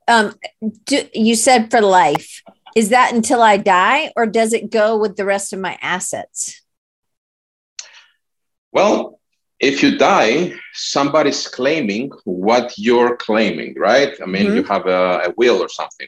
[0.07, 0.35] um,
[0.85, 2.41] do, you said for life.
[2.75, 6.61] Is that until I die, or does it go with the rest of my assets?
[8.71, 9.18] Well,
[9.59, 14.13] if you die, somebody's claiming what you're claiming, right?
[14.21, 14.55] I mean, mm-hmm.
[14.55, 16.07] you have a, a, will or something.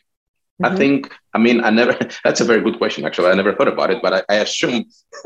[0.62, 0.74] Mm-hmm.
[0.74, 3.30] I think, I mean, I never, that's a very good question, actually.
[3.30, 4.86] I never thought about it, but I, I assume,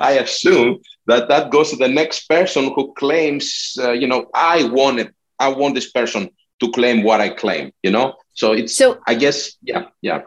[0.00, 4.64] I assume that that goes to the next person who claims, uh, you know, I
[4.64, 6.30] want it, I want this person
[6.60, 8.14] to claim what I claim, you know?
[8.32, 10.22] So it's, so I guess, yeah, yeah.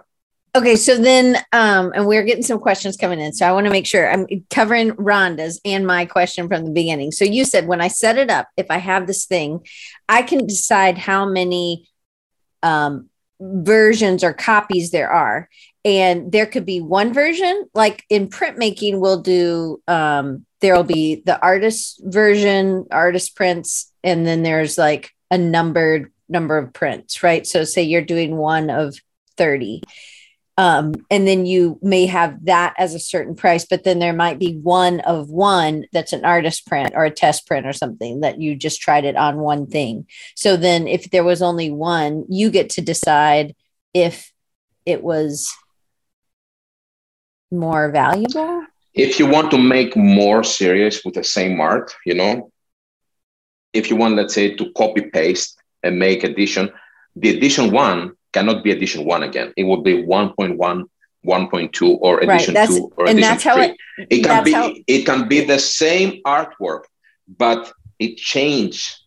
[0.55, 3.31] Okay, so then, um, and we're getting some questions coming in.
[3.33, 7.11] So I want to make sure I'm covering Rhonda's and my question from the beginning.
[7.11, 9.65] So you said when I set it up, if I have this thing,
[10.09, 11.87] I can decide how many
[12.63, 15.47] um, versions or copies there are.
[15.85, 21.39] And there could be one version, like in printmaking, we'll do, um, there'll be the
[21.39, 27.45] artist version, artist prints, and then there's like a numbered number of prints, right?
[27.45, 28.97] So say you're doing one of
[29.37, 29.83] 30
[30.57, 34.39] um, and then you may have that as a certain price, but then there might
[34.39, 38.41] be one of one that's an artist print or a test print or something that
[38.41, 40.07] you just tried it on one thing.
[40.35, 43.55] So then if there was only one, you get to decide
[43.93, 44.33] if
[44.83, 45.53] it was
[47.51, 48.63] more valuable.
[48.95, 52.51] If you want to make more serious with the same art, you know,
[53.73, 56.71] if you want, let's say, to copy paste and make edition,
[57.15, 59.53] the edition one cannot be edition one again.
[59.57, 63.63] It will be 1.1, 1.2, or edition right, two or edition three.
[63.97, 64.73] It, it can be how...
[64.87, 66.83] it can be the same artwork,
[67.37, 68.97] but it changed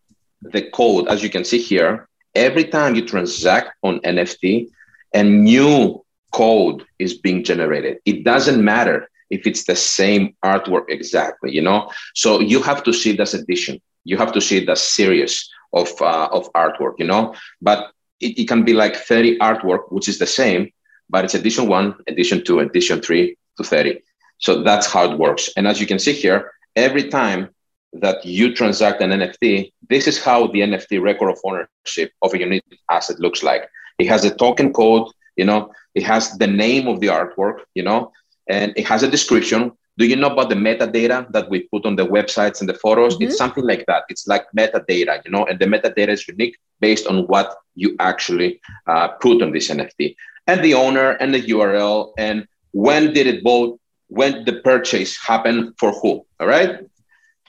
[0.43, 1.09] the code.
[1.09, 4.69] As you can see here, every time you transact on NFT,
[5.15, 7.99] a new code is being generated.
[8.05, 11.91] It doesn't matter if it's the same artwork exactly, you know.
[12.15, 13.81] So you have to see this edition.
[14.05, 17.35] You have to see the series of uh, of artwork, you know.
[17.61, 20.71] But it, it can be like 30 artwork, which is the same,
[21.09, 24.01] but it's edition one, edition two, edition three to 30.
[24.39, 25.51] So that's how it works.
[25.57, 27.51] And as you can see here, every time
[27.93, 32.39] that you transact an NFT, this is how the NFT record of ownership of a
[32.39, 33.69] unique asset looks like.
[33.99, 37.83] It has a token code, you know, it has the name of the artwork, you
[37.83, 38.13] know,
[38.49, 39.73] and it has a description.
[40.01, 43.15] Do you know about the metadata that we put on the websites and the photos?
[43.15, 43.25] Mm-hmm.
[43.25, 44.05] It's something like that.
[44.09, 48.63] It's like metadata, you know, and the metadata is unique based on what you actually
[48.87, 53.45] uh, put on this NFT and the owner and the URL and when did it
[53.45, 56.25] both when the purchase happened for who.
[56.41, 56.79] All right.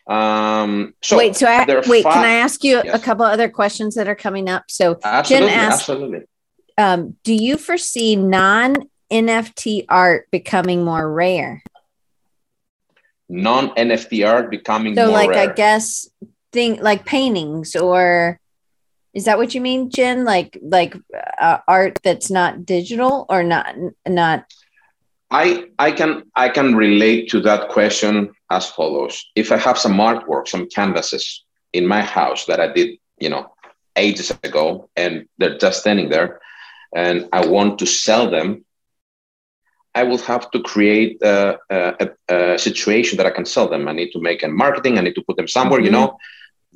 [0.08, 2.94] Um, so wait, so I, wait, five, can I ask you yes.
[2.94, 4.66] a couple other questions that are coming up?
[4.68, 6.20] So absolutely, Jen asked, absolutely.
[6.78, 8.76] Um, do you foresee non
[9.10, 11.64] NFT art becoming more rare?
[13.32, 15.50] Non NFT art becoming so, like rare.
[15.50, 16.10] I guess
[16.52, 18.38] thing like paintings or
[19.14, 20.26] is that what you mean, Jen?
[20.26, 20.96] Like like
[21.40, 23.74] uh, art that's not digital or not
[24.06, 24.46] not
[25.32, 29.26] I, I can I can relate to that question as follows.
[29.36, 33.54] If I have some artwork, some canvases in my house that I did, you know,
[33.96, 36.42] ages ago, and they're just standing there,
[36.94, 38.66] and I want to sell them,
[39.94, 43.88] I will have to create a, a, a situation that I can sell them.
[43.88, 44.98] I need to make a marketing.
[44.98, 45.80] I need to put them somewhere.
[45.80, 45.86] Mm-hmm.
[45.86, 46.18] You know,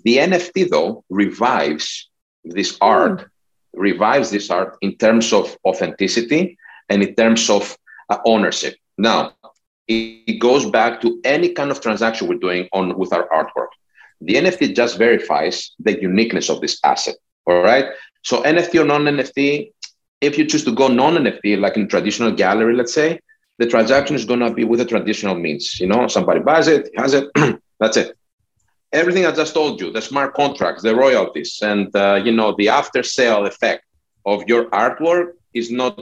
[0.04, 2.10] the NFT though revives
[2.44, 3.28] this art, mm.
[3.74, 6.58] revives this art in terms of authenticity
[6.90, 7.78] and in terms of
[8.10, 8.76] uh, ownership.
[8.98, 9.34] Now,
[9.88, 13.70] it, goes back to any kind of transaction we're doing on with our artwork.
[14.22, 17.16] The NFT just verifies the uniqueness of this asset.
[17.46, 17.86] All right.
[18.24, 19.72] So NFT or non-NFT,
[20.22, 23.20] if you choose to go non-NFT, like in traditional gallery, let's say,
[23.58, 25.80] the transaction is going to be with the traditional means.
[25.80, 27.30] You know, somebody buys it, has it,
[27.80, 28.18] that's it.
[28.92, 32.70] Everything I just told you, the smart contracts, the royalties, and uh, you know the
[32.70, 33.84] after-sale effect
[34.26, 36.00] of your artwork is not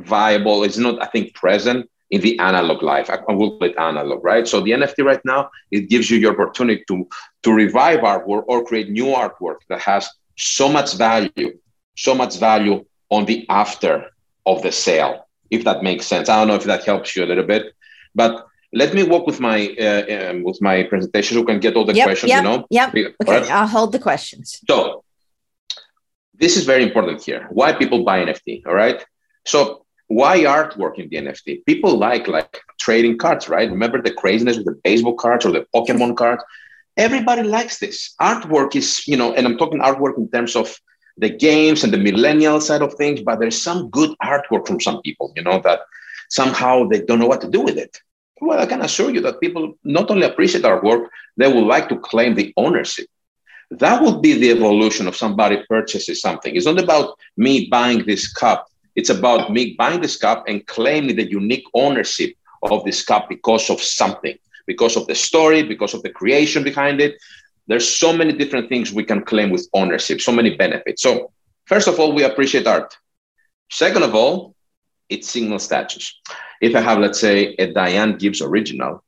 [0.00, 0.62] viable.
[0.64, 3.10] It's not, I think, present in the analog life.
[3.10, 4.46] I will call it analog, right?
[4.46, 7.08] So the NFT right now, it gives you your opportunity to,
[7.42, 11.58] to revive artwork or create new artwork that has so much value,
[11.96, 14.10] so much value on the after
[14.46, 16.28] of the sale, if that makes sense.
[16.28, 17.74] I don't know if that helps you a little bit,
[18.14, 21.34] but let me walk with my uh, um, with my presentation.
[21.36, 22.30] so We can get all the yep, questions.
[22.30, 22.66] Yep, you know.
[22.70, 22.88] Yep.
[22.88, 23.12] Okay.
[23.26, 23.50] Right?
[23.50, 24.60] I'll hold the questions.
[24.68, 25.04] So
[26.34, 27.46] this is very important here.
[27.50, 28.66] Why people buy NFT?
[28.66, 29.04] All right.
[29.46, 31.64] So why artwork in the NFT?
[31.64, 33.70] People like like trading cards, right?
[33.70, 36.42] Remember the craziness with the baseball cards or the Pokemon cards?
[36.96, 38.14] Everybody likes this.
[38.20, 40.78] Artwork is, you know, and I'm talking artwork in terms of
[41.16, 45.00] the games and the millennial side of things, but there's some good artwork from some
[45.02, 45.80] people, you know, that
[46.28, 48.00] somehow they don't know what to do with it.
[48.40, 51.88] Well, I can assure you that people not only appreciate our work, they would like
[51.88, 53.06] to claim the ownership.
[53.70, 56.54] That would be the evolution of somebody purchases something.
[56.54, 61.16] It's not about me buying this cup it's about me buying this cup and claiming
[61.16, 66.02] the unique ownership of this cup because of something, because of the story, because of
[66.02, 67.16] the creation behind it.
[67.66, 71.02] There's so many different things we can claim with ownership, so many benefits.
[71.02, 71.32] So,
[71.66, 72.96] first of all, we appreciate art.
[73.70, 74.54] Second of all,
[75.08, 76.14] it's signal status.
[76.60, 79.02] If I have, let's say, a Diane Gibbs original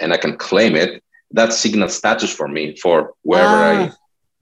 [0.00, 3.84] and I can claim it, that signal status for me for wherever ah.
[3.86, 3.92] I,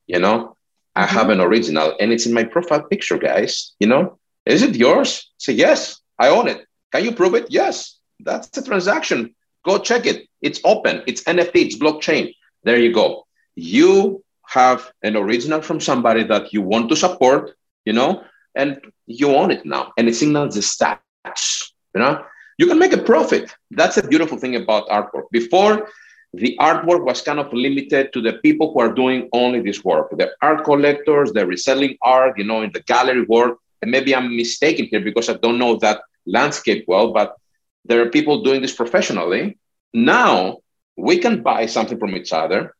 [0.07, 0.57] you know,
[0.95, 1.15] I mm-hmm.
[1.15, 3.73] have an original and it's in my profile picture, guys.
[3.79, 5.33] You know, is it yours?
[5.39, 6.67] Say, yes, I own it.
[6.93, 7.47] Can you prove it?
[7.51, 9.35] Yes, that's the transaction.
[9.65, 10.29] Go check it.
[10.43, 12.35] It's open, it's NFT, it's blockchain.
[12.65, 13.27] There you go.
[13.57, 17.53] You have an original from somebody that you want to support,
[17.85, 19.93] you know, and you own it now.
[19.97, 22.25] And it signals the stats, you know.
[22.59, 23.53] You can make a profit.
[23.71, 25.25] That's a beautiful thing about artwork.
[25.33, 25.89] Before,
[26.33, 30.11] the artwork was kind of limited to the people who are doing only this work.
[30.17, 34.37] The art collectors, the reselling art, you know, in the gallery work, and maybe I'm
[34.37, 37.37] mistaken here because I don't know that landscape well, but
[37.85, 39.59] there are people doing this professionally.
[39.93, 40.59] Now
[40.97, 42.75] we can buy something from each other,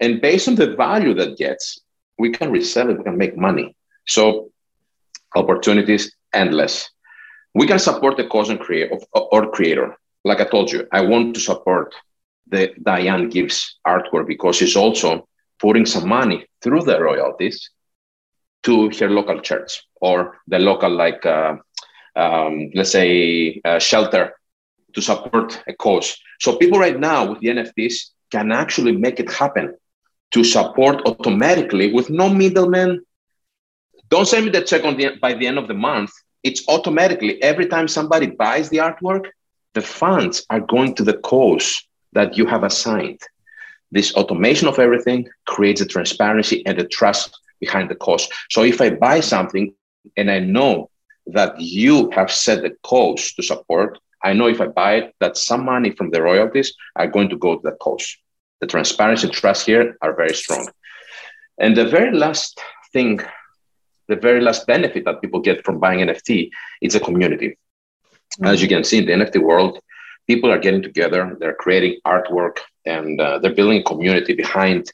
[0.00, 1.80] and based on the value that gets,
[2.18, 3.74] we can resell it, we can make money.
[4.06, 4.50] So
[5.34, 6.90] opportunities endless.
[7.54, 9.96] We can support the cause and create or creator.
[10.24, 11.94] Like I told you, I want to support
[12.48, 15.28] the Diane Gibbs artwork because she's also
[15.58, 17.70] putting some money through the royalties
[18.64, 21.54] to her local church or the local like uh,
[22.16, 24.34] um, let's say uh, shelter
[24.94, 29.30] to support a cause so people right now with the nfts can actually make it
[29.32, 29.74] happen
[30.32, 33.00] to support automatically with no middleman
[34.08, 36.10] don't send me the check on the by the end of the month
[36.42, 39.26] it's automatically every time somebody buys the artwork
[39.74, 43.20] the funds are going to the cause that you have assigned
[43.92, 48.32] this automation of everything creates a transparency and a trust behind the cost.
[48.50, 49.74] So if I buy something
[50.16, 50.90] and I know
[51.28, 55.36] that you have set the cost to support, I know if I buy it that
[55.36, 58.18] some money from the royalties are going to go to the cost.
[58.60, 60.68] The transparency and trust here are very strong.
[61.58, 62.60] And the very last
[62.92, 63.20] thing,
[64.08, 66.50] the very last benefit that people get from buying NFT
[66.80, 67.58] is a community.
[68.38, 68.46] Mm-hmm.
[68.46, 69.80] As you can see in the NFT world,
[70.26, 74.90] people are getting together, they're creating artwork, and uh, they're building a community behind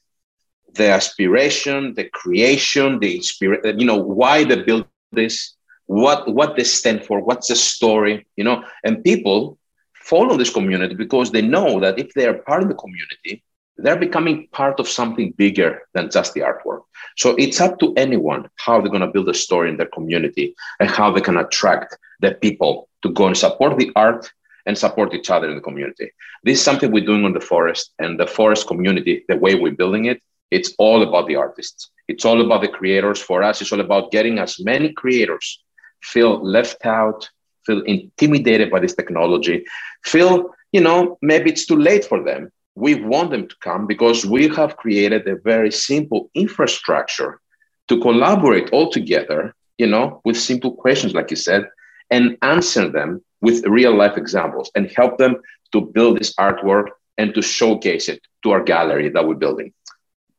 [0.74, 5.54] the aspiration, the creation, the inspiration, you know, why they build this,
[5.86, 9.58] what what they stand for, what's the story, you know, and people
[9.94, 13.42] follow this community because they know that if they are part of the community,
[13.76, 16.82] they're becoming part of something bigger than just the artwork.
[17.16, 20.54] So it's up to anyone how they're going to build a story in their community
[20.78, 24.30] and how they can attract the people to go and support the art
[24.66, 26.10] and support each other in the community.
[26.44, 29.72] This is something we're doing on the forest and the forest community, the way we're
[29.72, 31.90] building it, it's all about the artists.
[32.08, 33.20] It's all about the creators.
[33.20, 35.64] For us, it's all about getting as many creators
[36.02, 37.28] feel left out,
[37.64, 39.64] feel intimidated by this technology,
[40.04, 42.52] feel, you know, maybe it's too late for them.
[42.74, 47.40] We want them to come because we have created a very simple infrastructure
[47.88, 51.68] to collaborate all together, you know, with simple questions, like you said,
[52.10, 55.36] and answer them with real life examples and help them
[55.72, 59.72] to build this artwork and to showcase it to our gallery that we're building.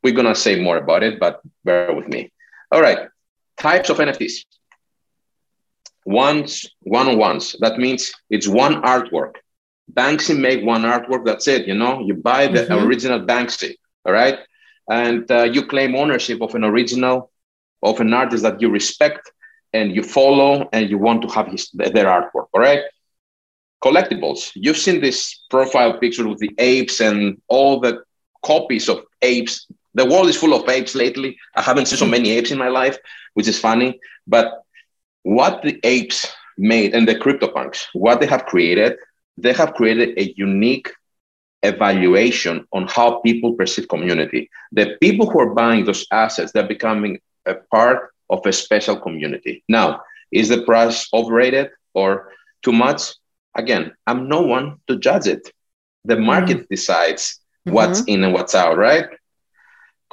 [0.04, 2.32] We're going to say more about it, but bear with me.
[2.72, 3.08] All right.
[3.58, 4.46] Types of NFTs.
[6.06, 7.56] Ones, one on ones.
[7.60, 9.36] That means it's one artwork.
[9.92, 11.26] Banksy make one artwork.
[11.26, 11.68] That's it.
[11.68, 12.86] You know, you buy the mm-hmm.
[12.86, 13.76] original Banksy.
[14.06, 14.40] All right.
[14.90, 17.32] And uh, you claim ownership of an original,
[17.82, 19.32] of an artist that you respect
[19.74, 22.48] and you follow and you want to have his, their artwork.
[22.54, 22.82] All right.
[23.84, 24.52] Collectibles.
[24.56, 28.04] You've seen this profile picture with the apes and all the
[28.44, 29.68] copies of apes.
[29.94, 31.38] The world is full of apes lately.
[31.56, 32.98] I haven't seen so many apes in my life,
[33.34, 34.00] which is funny.
[34.26, 34.64] But
[35.24, 38.98] what the apes made and the CryptoPunks, what they have created,
[39.38, 40.92] they have created a unique
[41.64, 44.50] evaluation on how people perceive community.
[44.72, 49.64] The people who are buying those assets, they're becoming a part of a special community.
[49.68, 52.32] Now, is the price overrated or
[52.64, 53.14] too much?
[53.56, 55.50] Again, I'm no one to judge it.
[56.06, 56.74] The market mm-hmm.
[56.74, 58.10] decides what's mm-hmm.
[58.10, 59.08] in and what's out, right?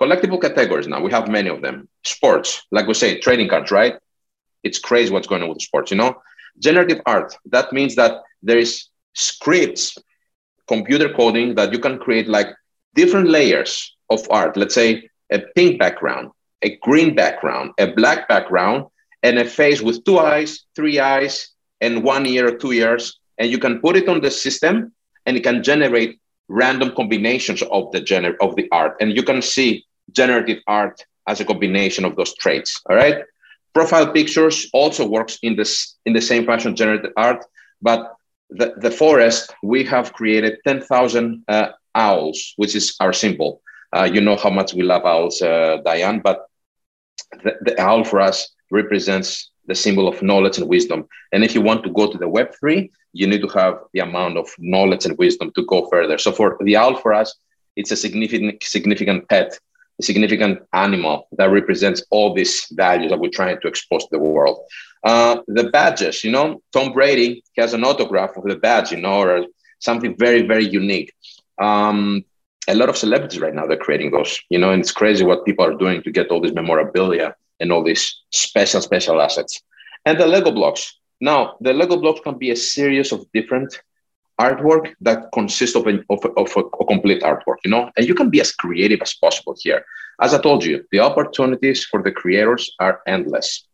[0.01, 1.89] Collectible categories now, we have many of them.
[2.05, 3.95] Sports, like we say, trading cards, right?
[4.63, 6.23] It's crazy what's going on with sports, you know?
[6.59, 9.97] Generative art, that means that there is scripts,
[10.69, 12.49] computer coding that you can create like
[12.95, 14.57] different layers of art.
[14.57, 16.31] Let's say a pink background,
[16.63, 18.87] a green background, a black background,
[19.23, 21.51] and a face with two eyes, three eyes,
[21.81, 23.19] and one ear two ears.
[23.39, 24.93] And you can put it on the system
[25.27, 28.97] and it can generate random combinations of the gener- of the art.
[29.01, 32.81] And you can see generative art as a combination of those traits.
[32.89, 33.23] All right.
[33.73, 37.45] Profile pictures also works in this in the same fashion generative art,
[37.81, 38.15] but
[38.51, 43.63] the, the forest we have created 10,000 uh, owls, which is our symbol.
[43.93, 46.47] Uh, you know how much we love owls, uh, Diane, but
[47.43, 51.07] the, the owl for us represents the symbol of knowledge and wisdom.
[51.33, 54.37] And if you want to go to the Web3, you need to have the amount
[54.37, 56.19] of knowledge and wisdom to go further.
[56.19, 57.35] So for the owl, for us,
[57.77, 59.59] it's a significant, significant pet,
[60.01, 64.19] a significant animal that represents all these values that we're trying to expose to the
[64.19, 64.59] world.
[65.03, 69.21] Uh, the badges, you know, Tom Brady has an autograph of the badge, you know,
[69.21, 69.47] or
[69.79, 71.13] something very, very unique.
[71.59, 72.25] Um,
[72.69, 75.45] a lot of celebrities right now they're creating those you know and it's crazy what
[75.45, 79.63] people are doing to get all this memorabilia and all these special special assets.
[80.07, 80.97] And the lego blocks.
[81.21, 83.81] Now the lego blocks can be a series of different
[84.41, 87.91] artwork that consists of, of, of a, a complete artwork you know?
[87.97, 89.85] And you can be as creative as possible here.
[90.23, 93.67] As i told you the opportunities for the creators are endless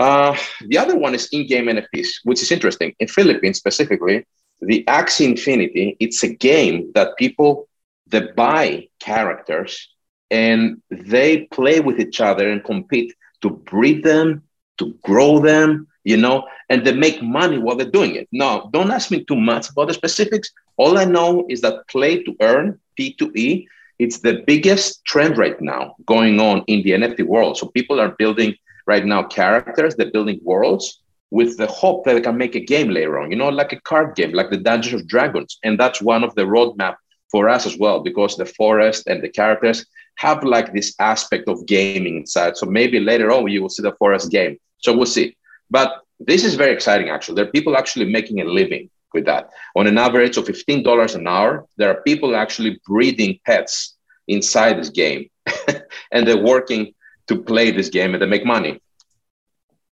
[0.00, 0.36] uh,
[0.66, 4.24] the other one is in-game nfts which is interesting in philippines specifically
[4.60, 7.68] the Axie Infinity, it's a game that people
[8.06, 9.88] they buy characters
[10.30, 14.42] and they play with each other and compete to breed them,
[14.78, 18.28] to grow them, you know, and they make money while they're doing it.
[18.32, 20.50] Now, don't ask me too much about the specifics.
[20.76, 23.66] All I know is that play to earn, P2E,
[23.98, 27.56] it's the biggest trend right now going on in the NFT world.
[27.58, 28.56] So people are building
[28.86, 31.00] right now characters, they're building worlds
[31.30, 33.80] with the hope that they can make a game later on, you know, like a
[33.80, 35.58] card game, like the Dungeons of Dragons.
[35.62, 36.96] And that's one of the roadmap
[37.30, 41.64] for us as well because the forest and the characters have like this aspect of
[41.66, 42.56] gaming inside.
[42.56, 44.58] So maybe later on you will see the forest game.
[44.78, 45.36] So we'll see.
[45.70, 47.36] But this is very exciting actually.
[47.36, 49.50] There are people actually making a living with that.
[49.76, 53.96] On an average of $15 an hour, there are people actually breeding pets
[54.28, 55.28] inside this game
[56.12, 56.92] and they're working
[57.30, 58.72] to play this game and make money.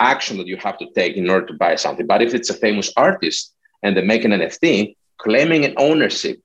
[0.00, 2.06] action that you have to take in order to buy something.
[2.06, 6.40] But if it's a famous artist and they make an NFT, claiming an ownership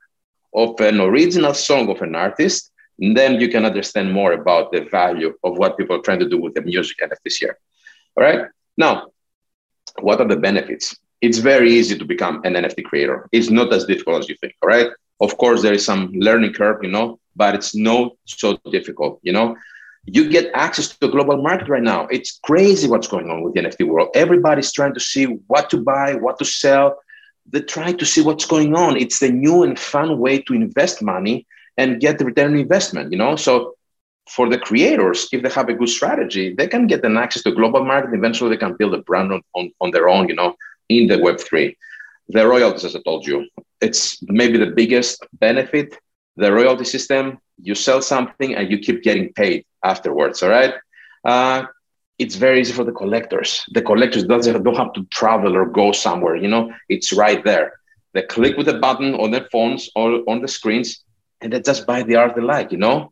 [0.54, 5.34] of an original song of an artist, then you can understand more about the value
[5.44, 7.58] of what people are trying to do with the music NFTs here.
[8.16, 8.48] All right.
[8.78, 9.08] Now,
[10.00, 10.96] what are the benefits?
[11.22, 13.28] It's very easy to become an NFT creator.
[13.32, 14.54] It's not as difficult as you think.
[14.62, 14.90] All right.
[15.20, 19.20] Of course, there is some learning curve, you know, but it's not so difficult.
[19.22, 19.56] You know,
[20.06, 22.08] you get access to the global market right now.
[22.08, 24.10] It's crazy what's going on with the NFT world.
[24.16, 26.98] Everybody's trying to see what to buy, what to sell.
[27.46, 28.98] They're trying to see what's going on.
[28.98, 31.46] It's the new and fun way to invest money
[31.78, 33.36] and get the return on investment, you know?
[33.36, 33.76] So
[34.30, 37.52] for the creators, if they have a good strategy, they can get an access to
[37.52, 38.14] global market.
[38.14, 40.56] Eventually they can build a brand on, on, on their own, you know,
[40.92, 41.76] in the Web3.
[42.30, 43.48] The royalties, as I told you,
[43.82, 45.98] it's maybe the biggest benefit.
[46.38, 50.74] The royalty system, you sell something and you keep getting paid afterwards, all right?
[51.26, 51.64] Uh,
[52.18, 53.64] it's very easy for the collectors.
[53.72, 57.74] The collectors don't have to travel or go somewhere, you know, it's right there.
[58.14, 61.04] They click with a button on their phones or on the screens
[61.42, 63.12] and they just buy the art they like, you know,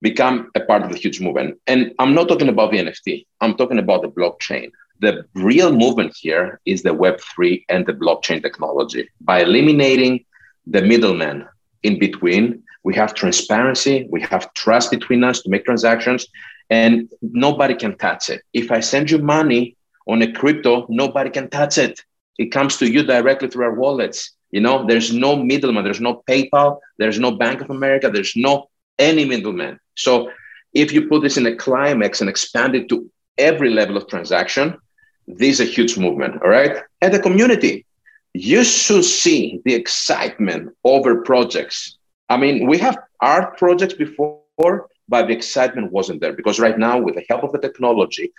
[0.00, 1.58] become a part of the huge movement.
[1.66, 4.70] And I'm not talking about the NFT, I'm talking about the blockchain.
[5.00, 9.08] The real movement here is the Web3 and the blockchain technology.
[9.20, 10.24] By eliminating
[10.66, 11.46] the middleman
[11.82, 16.26] in between, we have transparency, we have trust between us to make transactions,
[16.70, 18.42] and nobody can touch it.
[18.52, 19.76] If I send you money
[20.06, 22.02] on a crypto, nobody can touch it.
[22.38, 24.32] It comes to you directly through our wallets.
[24.50, 28.70] You know, there's no middleman, there's no PayPal, there's no Bank of America, there's no
[28.98, 29.80] any middleman.
[29.96, 30.30] So
[30.72, 34.78] if you put this in a climax and expand it to every level of transaction,
[35.26, 36.42] this is a huge movement.
[36.42, 36.76] All right.
[37.00, 37.84] And the community,
[38.32, 41.96] you should see the excitement over projects.
[42.28, 46.98] I mean, we have art projects before, but the excitement wasn't there because right now,
[46.98, 48.32] with the help of the technology,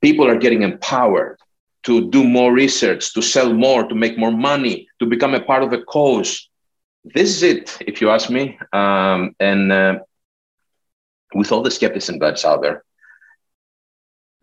[0.00, 1.38] people are getting empowered
[1.84, 5.62] to do more research, to sell more, to make more money, to become a part
[5.62, 6.48] of a cause.
[7.04, 8.58] This is it, if you ask me.
[8.72, 9.98] Um, and uh,
[11.34, 12.84] with all the skepticism that's out there,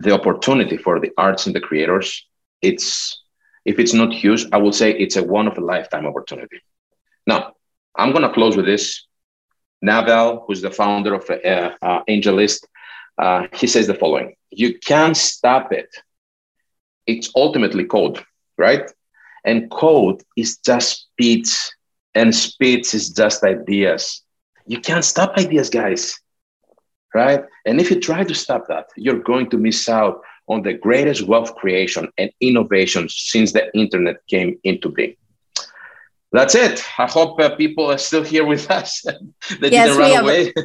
[0.02, 2.26] the opportunity for the arts and the creators,
[2.62, 3.22] it's
[3.66, 6.60] if it's not huge, I will say it's a one of a lifetime opportunity.
[7.28, 7.54] Now,
[7.96, 9.06] I'm going to close with this.
[9.84, 12.66] Naval, who's the founder of uh, uh, AngelList,
[13.18, 15.90] uh, he says the following: "You can't stop it
[17.08, 18.24] it's ultimately code,
[18.58, 18.90] right?
[19.44, 21.72] And code is just speech,
[22.16, 24.24] and speech is just ideas.
[24.66, 26.20] You can't stop ideas, guys,
[27.14, 27.44] right?
[27.66, 31.24] And if you try to stop that, you're going to miss out on the greatest
[31.24, 35.16] wealth creation and innovation since the internet came into being.
[36.32, 36.84] That's it.
[36.98, 39.02] I hope uh, people are still here with us.
[39.02, 40.54] they yes, didn't run away.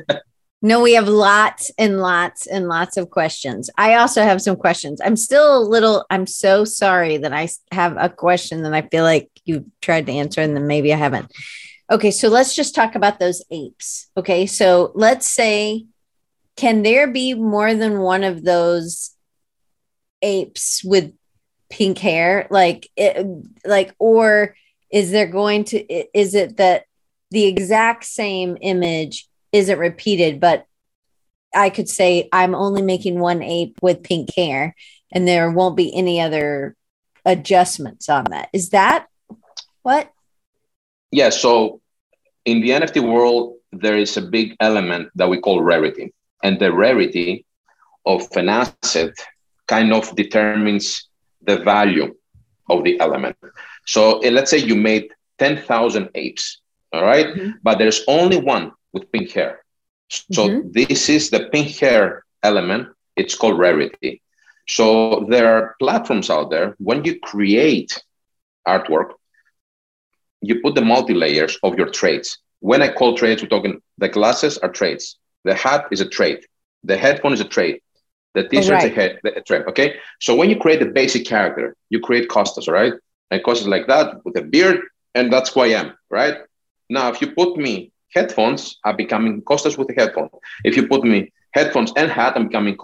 [0.62, 3.68] No, we have lots and lots and lots of questions.
[3.76, 5.00] I also have some questions.
[5.04, 9.04] I'm still a little, I'm so sorry that I have a question that I feel
[9.04, 11.30] like you tried to answer and then maybe I haven't.
[11.90, 14.08] Okay, so let's just talk about those apes.
[14.16, 15.86] Okay, so let's say,
[16.56, 19.14] can there be more than one of those
[20.22, 21.12] apes with
[21.70, 22.46] pink hair?
[22.50, 23.26] Like, it,
[23.64, 24.56] like, or
[24.90, 26.84] is there going to, is it that
[27.30, 30.64] the exact same image isn't repeated, but
[31.54, 34.74] I could say I'm only making one ape with pink hair
[35.12, 36.76] and there won't be any other
[37.24, 38.48] adjustments on that.
[38.52, 39.06] Is that
[39.82, 40.10] what?
[41.10, 41.30] Yeah.
[41.30, 41.80] So
[42.44, 46.12] in the NFT world, there is a big element that we call rarity.
[46.42, 47.44] And the rarity
[48.04, 49.14] of an asset
[49.66, 51.08] kind of determines
[51.42, 52.14] the value
[52.68, 53.36] of the element.
[53.86, 56.60] So eh, let's say you made 10,000 apes,
[56.92, 57.26] all right?
[57.26, 57.50] mm-hmm.
[57.62, 59.64] But there's only one with pink hair.
[60.08, 60.70] So mm-hmm.
[60.72, 62.88] this is the pink hair element.
[63.16, 64.22] It's called rarity.
[64.68, 66.74] So there are platforms out there.
[66.78, 68.02] When you create
[68.66, 69.10] artwork,
[70.40, 72.38] you put the multi layers of your traits.
[72.60, 75.18] When I call traits, we're talking the glasses are traits.
[75.46, 76.44] The hat is a trait.
[76.82, 77.82] The headphone is a trait.
[78.34, 78.92] The t-shirt right.
[78.92, 79.62] a, head, a trim.
[79.68, 79.94] Okay.
[80.20, 82.92] So when you create the basic character, you create Costas, right?
[83.30, 84.80] And Costas like that with a beard,
[85.14, 86.36] and that's who I am, right?
[86.90, 90.28] Now, if you put me headphones, I'm becoming Costas with a headphone.
[90.64, 92.76] If you put me headphones and hat, I'm becoming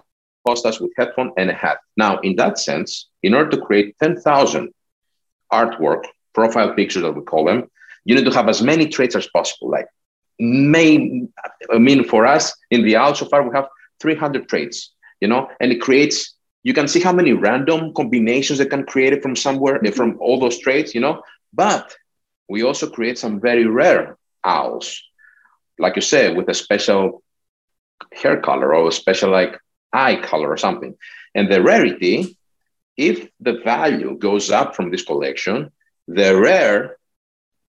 [0.47, 1.79] Costas with headphone and a hat.
[1.97, 4.73] Now, in that sense, in order to create 10,000
[5.53, 7.69] artwork, profile pictures that we call them,
[8.05, 9.69] you need to have as many traits as possible.
[9.69, 9.89] Like,
[10.43, 11.33] main,
[11.73, 13.69] I mean, for us in the owl so far, we have
[14.01, 16.35] 300 traits, you know, and it creates,
[16.65, 20.19] you can see how many random combinations that can create it from somewhere, eh, from
[20.21, 21.23] all those traits, you know,
[21.53, 21.95] but
[22.49, 25.03] we also create some very rare owls,
[25.79, 27.23] like you said, with a special
[28.13, 29.59] hair color or a special like
[29.93, 30.97] eye color or something.
[31.35, 32.37] And the rarity,
[32.97, 35.71] if the value goes up from this collection,
[36.09, 36.97] the rare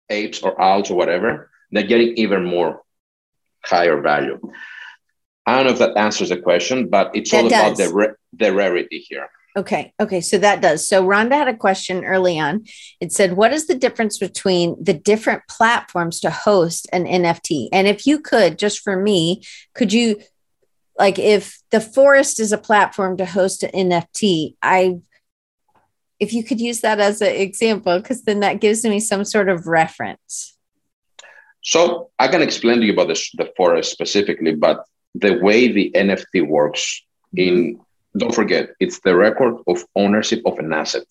[0.09, 2.83] apes or owls or whatever, they're getting even more
[3.65, 4.39] higher value.
[5.45, 7.61] I don't know if that answers the question, but it's that all does.
[7.61, 9.27] about the, ra- the rarity here.
[9.55, 9.93] Okay.
[9.99, 10.21] Okay.
[10.21, 10.87] So that does.
[10.87, 12.65] So Rhonda had a question early on.
[12.99, 17.69] It said, What is the difference between the different platforms to host an NFT?
[17.71, 19.43] And if you could, just for me,
[19.75, 20.21] could you,
[20.97, 24.99] like, if the forest is a platform to host an NFT, I,
[26.19, 29.49] if you could use that as an example, because then that gives me some sort
[29.49, 30.53] of reference.
[31.63, 34.85] So I can explain to you about this, the forest specifically, but
[35.15, 37.03] the way the NFT works
[37.35, 37.79] in
[38.15, 41.05] don't forget it's the record of ownership of an asset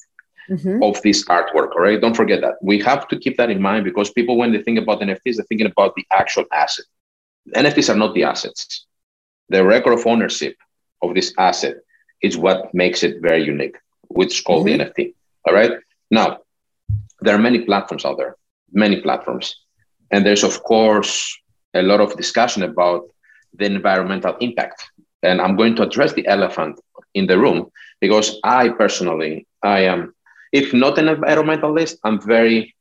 [0.49, 0.83] mm-hmm.
[0.83, 2.01] of this artwork all right?
[2.01, 2.55] Don't forget that.
[2.63, 5.45] We have to keep that in mind because people when they think about nfts they're
[5.49, 6.85] thinking about the actual asset.
[7.57, 8.87] Nfts are not the assets.
[9.49, 10.57] The record of ownership
[11.03, 11.77] of this asset
[12.21, 13.77] is what makes it very unique
[14.09, 14.79] which is called mm-hmm.
[14.79, 15.15] the nft
[15.47, 15.73] all right?
[16.11, 16.39] Now
[17.21, 18.37] there are many platforms out there
[18.73, 19.57] many platforms
[20.13, 21.37] and there's of course
[21.75, 23.03] a lot of discussion about
[23.55, 24.85] the environmental impact
[25.23, 26.79] and i'm going to address the elephant
[27.15, 30.15] in the room because I personally, I am,
[30.53, 32.75] if not an environmentalist, I'm very,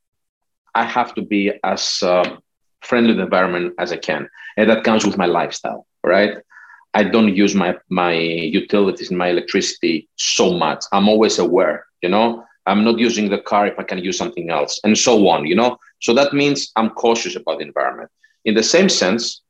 [0.73, 2.37] I have to be as uh,
[2.81, 4.27] friendly to the environment as I can.
[4.57, 6.37] And that comes with my lifestyle, right?
[6.93, 10.83] I don't use my, my utilities, my electricity so much.
[10.91, 14.49] I'm always aware, you know, I'm not using the car if I can use something
[14.49, 15.77] else and so on, you know?
[15.99, 18.09] So that means I'm cautious about the environment.
[18.45, 19.41] In the same sense,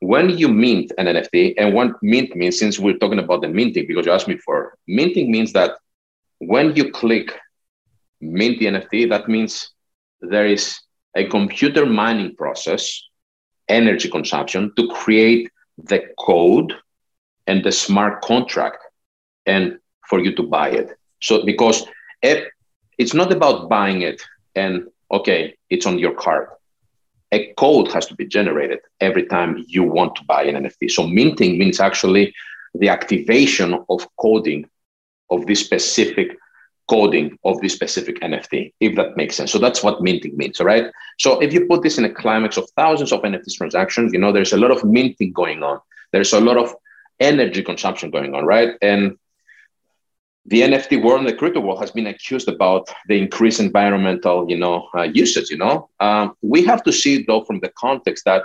[0.00, 3.86] when you mint an NFT, and what mint means, since we're talking about the minting,
[3.86, 5.72] because you asked me for minting means that
[6.38, 7.38] when you click
[8.20, 9.70] mint the NFT, that means
[10.20, 10.80] there is
[11.14, 13.02] a computer mining process,
[13.68, 16.74] energy consumption to create the code
[17.46, 18.78] and the smart contract
[19.46, 20.90] and for you to buy it.
[21.22, 21.84] So because
[22.22, 24.22] it's not about buying it
[24.54, 26.48] and okay, it's on your card
[27.32, 30.90] a code has to be generated every time you want to buy an NFT.
[30.90, 32.34] So minting means actually
[32.74, 34.68] the activation of coding
[35.30, 36.36] of this specific
[36.88, 39.52] coding of this specific NFT, if that makes sense.
[39.52, 40.90] So that's what minting means, all right?
[41.20, 44.32] So if you put this in a climax of thousands of NFT transactions, you know,
[44.32, 45.78] there's a lot of minting going on.
[46.12, 46.74] There's a lot of
[47.20, 48.74] energy consumption going on, right?
[48.82, 49.16] And
[50.46, 54.56] the NFT world and the crypto world has been accused about the increased environmental, you
[54.56, 55.50] know, uh, usage.
[55.50, 58.44] You know, um, we have to see though from the context that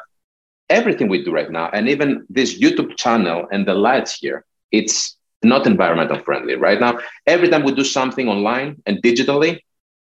[0.70, 5.18] everything we do right now, and even this YouTube channel and the lights here, it's
[5.44, 7.00] not environmental friendly right now.
[7.28, 9.60] Every time we do something online and digitally,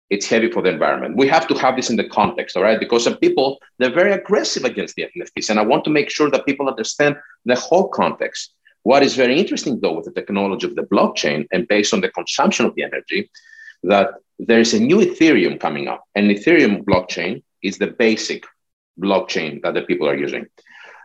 [0.08, 1.16] it's heavy for the environment.
[1.16, 2.78] We have to have this in the context, all right?
[2.78, 6.30] Because some people they're very aggressive against the NFTs, and I want to make sure
[6.30, 8.52] that people understand the whole context.
[8.84, 12.10] What is very interesting, though, with the technology of the blockchain and based on the
[12.10, 13.30] consumption of the energy,
[13.84, 16.04] that there is a new Ethereum coming up.
[16.14, 18.44] And Ethereum blockchain is the basic
[19.00, 20.46] blockchain that the people are using.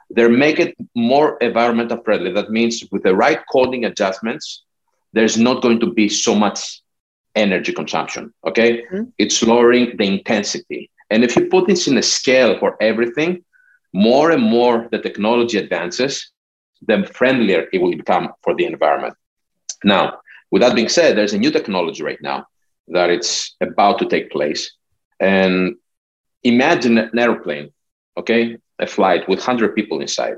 [0.09, 2.31] They make it more environmental friendly.
[2.31, 4.63] That means with the right coding adjustments,
[5.13, 6.81] there's not going to be so much
[7.35, 8.33] energy consumption.
[8.45, 8.83] Okay.
[8.83, 9.03] Mm-hmm.
[9.17, 10.89] It's lowering the intensity.
[11.09, 13.43] And if you put this in a scale for everything,
[13.93, 16.31] more and more the technology advances,
[16.85, 19.15] the friendlier it will become for the environment.
[19.83, 20.19] Now,
[20.51, 22.47] with that being said, there's a new technology right now
[22.89, 24.71] that it's about to take place.
[25.19, 25.75] And
[26.43, 27.71] imagine an airplane,
[28.17, 30.37] okay, a flight with 100 people inside.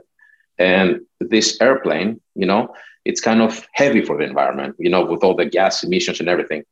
[0.58, 2.74] And this airplane, you know,
[3.06, 6.30] it's kind of heavy for the environment, you know, with all the gas emissions and
[6.30, 6.64] everything.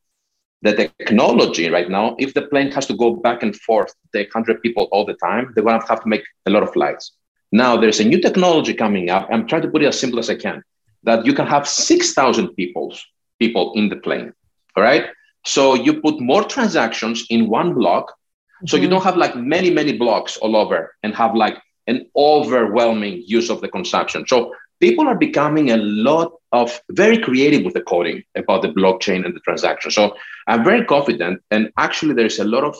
[0.63, 4.61] The technology right now, if the plane has to go back and forth, take 100
[4.61, 7.13] people all the time, they're going to have to make a lot of flights.
[7.52, 9.28] Now there's a new technology coming up.
[9.32, 10.64] I'm trying to put it as simple as I can
[11.04, 12.93] that you can have 6,000 people,
[13.39, 14.34] people in the plane.
[14.76, 15.06] All right.
[15.45, 18.10] So you put more transactions in one block.
[18.10, 18.68] Mm-hmm.
[18.68, 18.91] So you mm-hmm.
[18.91, 23.62] don't have like many, many blocks all over and have like an overwhelming use of
[23.62, 24.28] the consumption.
[24.28, 29.26] So people are becoming a lot of very creative with the coding about the blockchain
[29.26, 29.91] and the transaction.
[29.91, 30.16] So
[30.48, 31.41] I'm very confident.
[31.52, 32.76] And actually, there's a lot of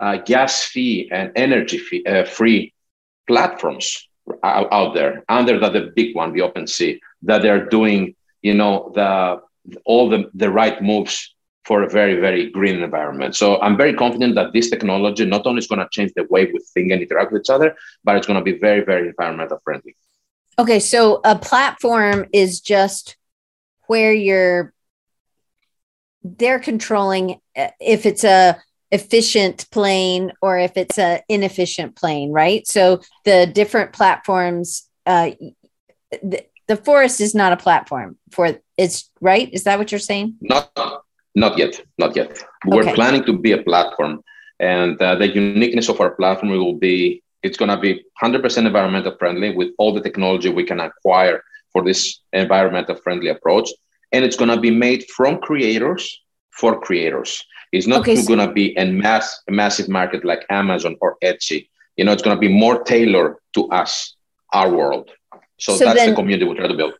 [0.00, 2.72] uh, gas fee and energy fee, uh, free
[3.28, 4.08] platforms
[4.42, 8.92] out, out there under the, the big one, the OpenSea, that they're doing, you know,
[8.94, 9.40] the
[9.84, 13.36] all the, the right moves for a very, very green environment.
[13.36, 16.46] So I'm very confident that this technology not only is going to change the way
[16.46, 19.60] we think and interact with each other, but it's going to be very, very environmental
[19.62, 19.94] friendly.
[20.58, 23.16] Okay, so a platform is just
[23.86, 24.72] where you're
[26.24, 28.58] they're controlling uh, if it's a
[28.90, 32.66] efficient plane or if it's an inefficient plane, right?
[32.66, 35.30] So the different platforms uh
[36.22, 39.48] the, the forest is not a platform for it's right?
[39.52, 40.36] Is that what you're saying?
[40.40, 40.70] Not
[41.34, 42.42] not yet not yet.
[42.66, 44.22] We're planning to be a platform
[44.60, 49.16] and uh, the uniqueness of our platform will be it's going to be 100% environmental
[49.16, 53.70] friendly with all the technology we can acquire for this environmental friendly approach.
[54.12, 56.20] And it's going to be made from creators
[56.58, 60.96] for creators it's not okay, going to be a mass a massive market like amazon
[61.00, 64.16] or etsy you know it's going to be more tailored to us
[64.52, 65.10] our world
[65.58, 66.94] so, so that's the community we try to build.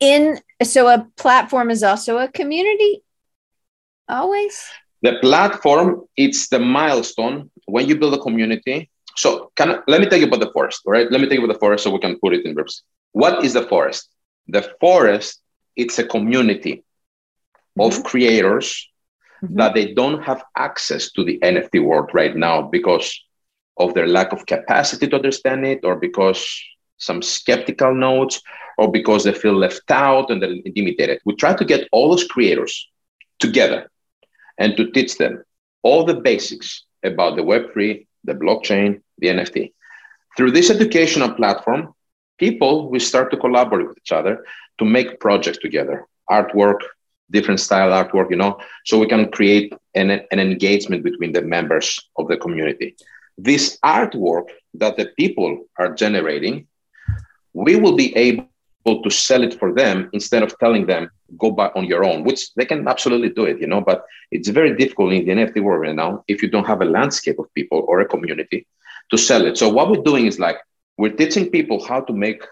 [0.00, 3.02] In so a platform is also a community.
[4.08, 4.64] Always.
[5.02, 8.90] The platform it's the milestone when you build a community.
[9.16, 11.10] So can I, let me tell you about the forest, all right?
[11.10, 12.82] Let me tell you about the forest so we can put it in verbs.
[13.12, 14.08] What is the forest?
[14.48, 15.40] The forest
[15.76, 16.84] it's a community
[17.78, 17.80] mm-hmm.
[17.80, 18.88] of creators
[19.42, 19.56] mm-hmm.
[19.56, 23.24] that they don't have access to the NFT world right now because
[23.76, 26.62] of their lack of capacity to understand it or because
[26.98, 28.42] some skeptical notes,
[28.76, 31.20] or because they feel left out and they're intimidated.
[31.24, 32.88] We try to get all those creators
[33.40, 33.90] together
[34.58, 35.42] and to teach them
[35.82, 39.72] all the basics about the Web3, the blockchain, the NFT.
[40.36, 41.94] Through this educational platform,
[42.38, 44.44] people will start to collaborate with each other
[44.78, 46.80] to make projects together, artwork,
[47.30, 52.00] different style artwork, you know, so we can create an, an engagement between the members
[52.16, 52.96] of the community.
[53.36, 56.66] This artwork that the people are generating
[57.52, 58.52] we will be able
[59.02, 62.54] to sell it for them instead of telling them go buy on your own, which
[62.54, 63.80] they can absolutely do it, you know.
[63.80, 66.84] But it's very difficult in the NFT world right now if you don't have a
[66.84, 68.66] landscape of people or a community
[69.10, 69.58] to sell it.
[69.58, 70.58] So what we're doing is like
[70.96, 72.42] we're teaching people how to make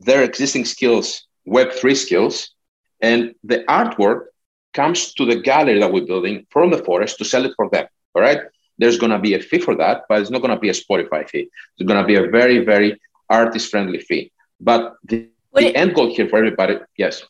[0.00, 2.53] their existing skills Web3 skills,
[3.00, 4.26] and the artwork
[4.72, 7.86] comes to the gallery that we're building from the forest to sell it for them.
[8.14, 8.40] All right.
[8.78, 10.72] There's going to be a fee for that, but it's not going to be a
[10.72, 11.48] Spotify fee.
[11.78, 14.32] It's going to be a very, very artist friendly fee.
[14.60, 17.22] But the, the it, end goal here for everybody, yes.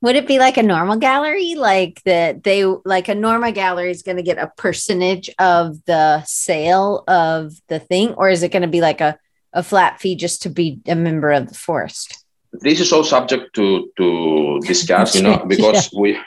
[0.00, 1.54] Would it be like a normal gallery?
[1.54, 6.24] Like that they like a normal gallery is going to get a percentage of the
[6.24, 9.18] sale of the thing, or is it going to be like a,
[9.52, 12.21] a flat fee just to be a member of the forest?
[12.52, 16.00] This is all subject to to discuss, you know, because yeah.
[16.00, 16.18] we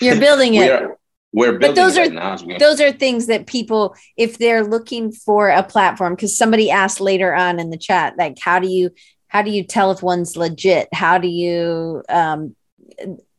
[0.00, 0.70] you're building it.
[0.70, 0.96] Are,
[1.32, 5.48] we're building but those are right those are things that people if they're looking for
[5.48, 8.90] a platform because somebody asked later on in the chat like how do you
[9.28, 12.56] how do you tell if one's legit how do you um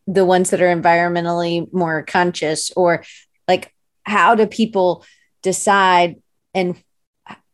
[0.08, 3.04] the ones that are environmentally more conscious or
[3.48, 3.74] like
[4.04, 5.04] how do people
[5.42, 6.16] decide
[6.54, 6.82] and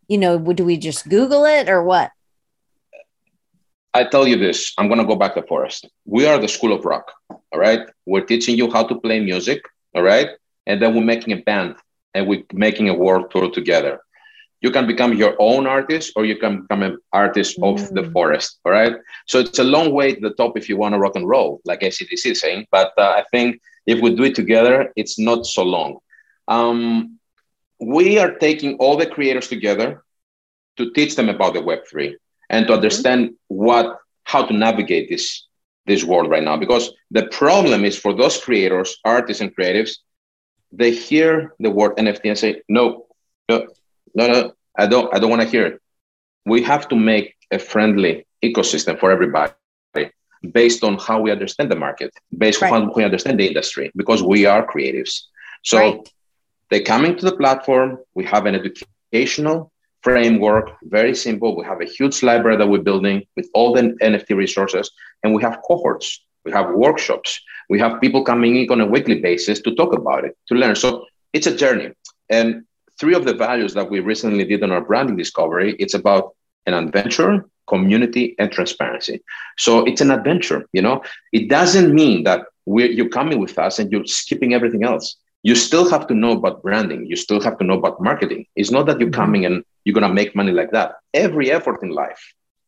[0.08, 2.12] you know do we just google it or what
[4.00, 5.82] I tell you this, I'm going to go back to forest.
[6.06, 7.06] We are the school of rock.
[7.30, 7.84] All right.
[8.06, 9.62] We're teaching you how to play music
[9.98, 10.30] all right?
[10.68, 11.76] And then we're making a band
[12.14, 14.00] and we're making a world tour together.
[14.62, 17.64] You can become your own artist or you can become an artist mm.
[17.70, 18.94] of the forest, all right?
[19.28, 21.62] So it's a long way to the top if you want to rock and roll,
[21.66, 22.68] like ACDC is saying.
[22.72, 26.00] But uh, I think if we do it together, it's not so long.
[26.48, 27.20] Um,
[27.80, 30.04] we are taking all the creators together
[30.78, 32.16] to teach them about the Web3
[32.50, 32.78] and to mm-hmm.
[32.78, 35.48] understand what how to navigate this
[35.86, 39.92] this world right now because the problem is for those creators artists and creatives
[40.72, 43.06] they hear the word nft and say no
[43.50, 43.68] no
[44.16, 45.82] no no i don't i don't want to hear it
[46.46, 49.54] we have to make a friendly ecosystem for everybody
[50.52, 52.72] based on how we understand the market based right.
[52.72, 55.24] on how we understand the industry because we are creatives
[55.64, 56.14] so right.
[56.70, 59.72] they're coming to the platform we have an educational
[60.08, 61.58] framework, very simple.
[61.58, 64.90] We have a huge library that we're building with all the NFT resources,
[65.22, 69.20] and we have cohorts, we have workshops, we have people coming in on a weekly
[69.20, 70.78] basis to talk about it, to learn.
[70.78, 71.90] So it's a journey.
[72.30, 72.64] And
[72.98, 76.74] three of the values that we recently did on our branding discovery, it's about an
[76.74, 79.22] adventure, community, and transparency.
[79.58, 81.04] So it's an adventure, you know.
[81.34, 85.56] It doesn't mean that we're, you're coming with us and you're skipping everything else you
[85.56, 87.06] still have to know about branding.
[87.06, 88.46] You still have to know about marketing.
[88.58, 89.22] It's not that you're mm-hmm.
[89.22, 90.96] coming and you're going to make money like that.
[91.14, 92.22] Every effort in life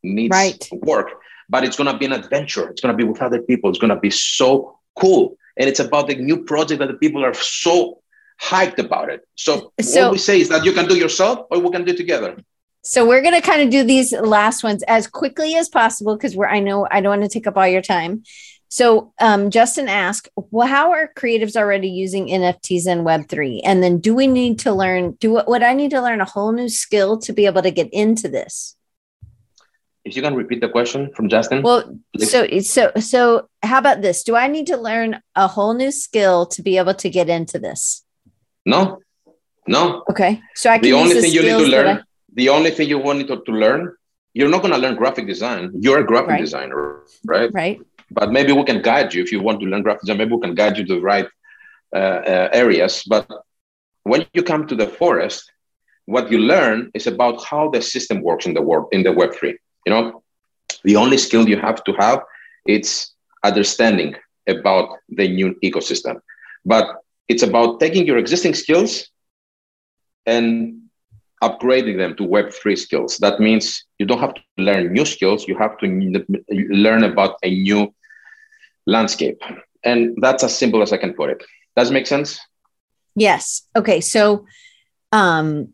[0.03, 0.69] needs right.
[0.71, 1.09] work.
[1.49, 2.69] but it's going to be an adventure.
[2.69, 3.69] It's going to be with other people.
[3.69, 5.35] It's going to be so cool.
[5.57, 8.01] And it's about the new project that the people are so
[8.41, 9.27] hyped about it.
[9.35, 11.93] So, so what we say is that you can do yourself or we can do
[11.93, 12.37] together.
[12.83, 16.37] So we're going to kind of do these last ones as quickly as possible because
[16.37, 18.23] we're I know I don't want to take up all your time.
[18.69, 23.61] So um, Justin asked, well, how are creatives already using NFTs in Web3?
[23.63, 26.51] And then do we need to learn, do would I need to learn a whole
[26.51, 28.75] new skill to be able to get into this?
[30.05, 31.61] If you can repeat the question from Justin.
[31.61, 34.23] Well, so so so how about this?
[34.23, 37.59] Do I need to learn a whole new skill to be able to get into
[37.59, 38.05] this?
[38.65, 39.01] No.
[39.67, 40.03] No.
[40.09, 40.41] Okay.
[40.55, 42.01] So I can the only thing you need to learn, I...
[42.33, 43.93] the only thing you want to, to learn,
[44.33, 45.71] you're not going to learn graphic design.
[45.79, 46.41] You're a graphic right.
[46.41, 47.51] designer, right?
[47.53, 47.81] Right
[48.11, 50.17] but maybe we can guide you if you want to learn graphic design.
[50.17, 51.27] Maybe we can guide you to the right
[51.95, 53.03] uh, uh, areas.
[53.07, 53.27] But
[54.03, 55.51] when you come to the forest,
[56.05, 59.33] what you learn is about how the system works in the world in the Web
[59.33, 59.57] three.
[59.85, 60.23] You know,
[60.83, 62.21] the only skill you have to have
[62.65, 64.15] it's understanding
[64.47, 66.19] about the new ecosystem.
[66.65, 66.85] But
[67.27, 69.09] it's about taking your existing skills
[70.25, 70.81] and
[71.43, 73.17] upgrading them to Web3 skills.
[73.17, 75.87] That means you don't have to learn new skills, you have to
[76.69, 77.93] learn about a new
[78.89, 79.41] landscape.
[79.83, 81.43] And that's as simple as I can put it.
[81.75, 82.39] Does it make sense?
[83.15, 83.63] Yes.
[83.75, 84.01] Okay.
[84.01, 84.45] So,
[85.11, 85.73] um,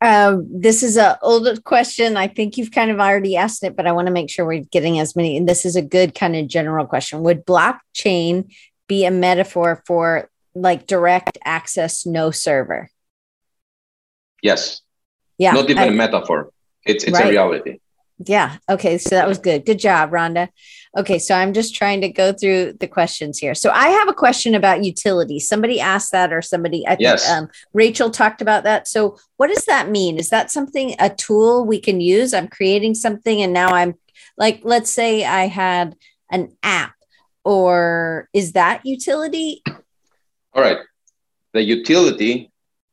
[0.00, 2.16] uh, this is a old question.
[2.16, 4.64] I think you've kind of already asked it, but I want to make sure we're
[4.70, 5.36] getting as many.
[5.36, 7.22] And this is a good kind of general question.
[7.22, 8.52] Would blockchain
[8.88, 12.90] be a metaphor for like direct access, no server?
[14.42, 14.82] Yes.
[15.38, 15.52] Yeah.
[15.52, 16.50] Not even I, a metaphor.
[16.84, 17.26] It's it's right.
[17.26, 17.78] a reality.
[18.24, 18.56] Yeah.
[18.68, 18.96] Okay.
[18.96, 19.66] So that was good.
[19.66, 20.48] Good job, Rhonda.
[20.96, 21.18] Okay.
[21.18, 23.54] So I'm just trying to go through the questions here.
[23.54, 25.38] So I have a question about utility.
[25.38, 27.30] Somebody asked that, or somebody, I think yes.
[27.30, 28.88] um, Rachel talked about that.
[28.88, 30.18] So what does that mean?
[30.18, 32.32] Is that something, a tool we can use?
[32.32, 33.94] I'm creating something and now I'm
[34.38, 35.96] like, let's say I had
[36.30, 36.94] an app,
[37.44, 39.62] or is that utility?
[40.52, 40.78] All right.
[41.52, 42.50] The utility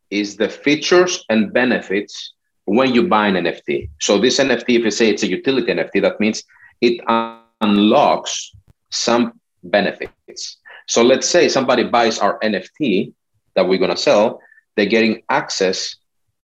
[0.09, 2.32] is the features and benefits
[2.65, 3.89] when you buy an NFT.
[3.99, 6.43] So this NFT, if you say it's a utility NFT, that means
[6.81, 7.01] it
[7.61, 8.51] unlocks
[8.89, 10.57] some benefits.
[10.87, 13.13] So let's say somebody buys our NFT
[13.55, 14.41] that we're gonna sell,
[14.75, 15.95] they're getting access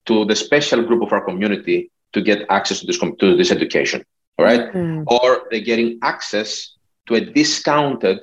[0.06, 4.04] to the special group of our community to get access to this to this education,
[4.38, 4.72] all right?
[4.74, 5.04] mm.
[5.08, 6.74] Or they're getting access
[7.08, 8.20] to a discounted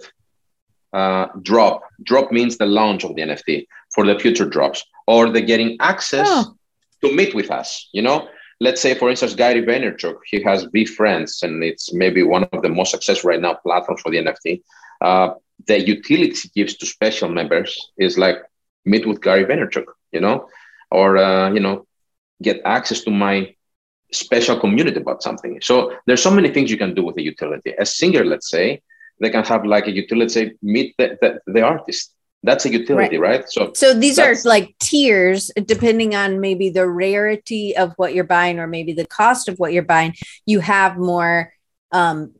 [0.93, 1.83] uh, drop.
[2.03, 6.29] Drop means the launch of the NFT for the future drops, or they're getting access
[6.31, 6.57] oh
[7.05, 7.89] to meet with us.
[7.93, 8.29] You know,
[8.61, 12.69] let's say for instance, Gary Vaynerchuk, he has VeeFriends, and it's maybe one of the
[12.69, 14.63] most successful right now platforms for the NFT.
[15.01, 15.35] Uh,
[15.67, 18.39] the utility he gives to special members is like
[18.85, 20.49] meet with Gary Vaynerchuk, you know,
[20.91, 21.87] or uh, you know,
[22.43, 23.55] get access to my
[24.13, 25.59] special community about something.
[25.61, 27.75] So there's so many things you can do with a utility.
[27.79, 28.83] A singer, let's say,
[29.21, 32.14] they can have like a utility, meet the, the, the artist
[32.45, 33.49] that's a utility right, right?
[33.49, 38.59] so so these are like tiers depending on maybe the rarity of what you're buying
[38.59, 40.15] or maybe the cost of what you're buying
[40.47, 41.53] you have more
[41.93, 42.33] um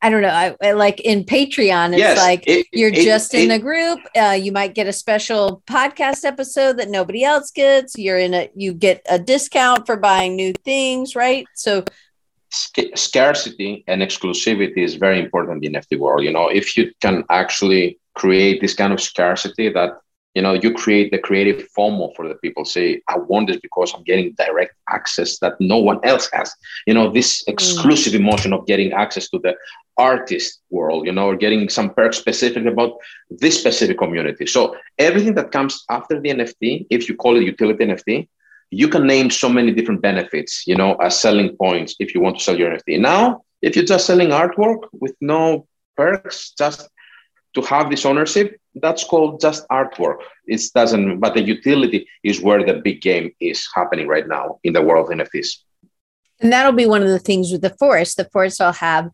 [0.00, 0.28] I don't know.
[0.28, 3.58] I, I like in Patreon, it's yes, like it, you're it, just it, in a
[3.58, 3.98] group.
[4.16, 7.98] Uh, you might get a special podcast episode that nobody else gets.
[7.98, 11.46] You're in a, you get a discount for buying new things, right?
[11.56, 11.84] So,
[12.94, 16.22] scarcity and exclusivity is very important in NFT world.
[16.22, 19.90] You know, if you can actually create this kind of scarcity that
[20.34, 22.64] you know you create the creative FOMO for the people.
[22.64, 26.52] Say, I want this because I'm getting direct access that no one else has.
[26.86, 27.52] You know, this mm.
[27.52, 28.20] exclusive mm.
[28.20, 29.54] emotion of getting access to the
[29.96, 31.06] artist world.
[31.06, 32.92] You know, or getting some perks specific about
[33.30, 34.46] this specific community.
[34.46, 38.28] So everything that comes after the NFT, if you call it utility NFT,
[38.70, 40.66] you can name so many different benefits.
[40.66, 43.00] You know, as selling points if you want to sell your NFT.
[43.00, 45.66] Now, if you're just selling artwork with no
[45.96, 46.88] perks, just
[47.54, 50.18] to have this ownership, that's called just artwork.
[50.46, 54.72] It doesn't, but the utility is where the big game is happening right now in
[54.72, 55.58] the world of NFTs.
[56.40, 58.16] And that'll be one of the things with the forest.
[58.16, 59.10] The forest will have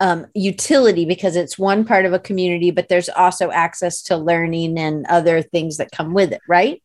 [0.00, 4.78] um, utility because it's one part of a community, but there's also access to learning
[4.78, 6.82] and other things that come with it, right?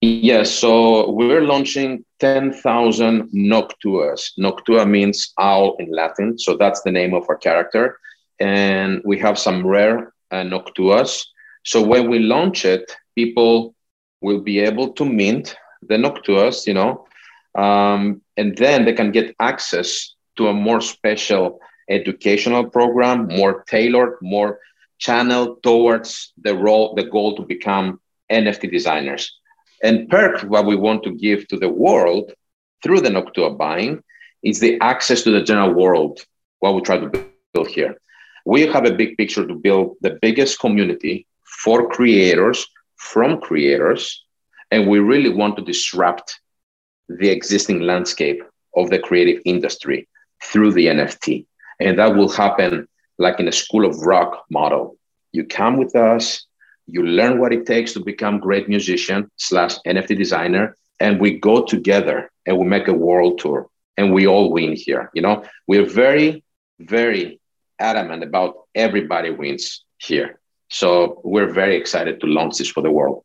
[0.00, 0.50] Yes.
[0.50, 4.32] So we're launching 10,000 Noctuas.
[4.38, 6.38] Noctua means owl in Latin.
[6.38, 7.98] So that's the name of our character
[8.40, 11.24] and we have some rare uh, Noctuas.
[11.64, 13.74] So when we launch it, people
[14.20, 17.06] will be able to mint the Noctuas, you know,
[17.54, 24.16] um, and then they can get access to a more special educational program, more tailored,
[24.22, 24.58] more
[24.98, 29.38] channeled towards the role, the goal to become NFT designers.
[29.82, 32.32] And perk, what we want to give to the world
[32.82, 34.02] through the Noctua buying
[34.42, 36.24] is the access to the general world,
[36.60, 37.96] what we try to build here.
[38.44, 42.66] We have a big picture to build the biggest community for creators
[42.96, 44.24] from creators,
[44.70, 46.40] and we really want to disrupt
[47.08, 48.42] the existing landscape
[48.76, 50.08] of the creative industry
[50.42, 51.46] through the NFT.
[51.80, 52.88] And that will happen
[53.18, 54.96] like in a school of rock model.
[55.32, 56.46] You come with us,
[56.86, 61.64] you learn what it takes to become great musician slash NFT designer, and we go
[61.64, 65.10] together and we make a world tour and we all win here.
[65.14, 66.44] You know, we're very,
[66.78, 67.40] very
[67.78, 70.40] adamant about everybody wins here.
[70.70, 73.24] So we're very excited to launch this for the world.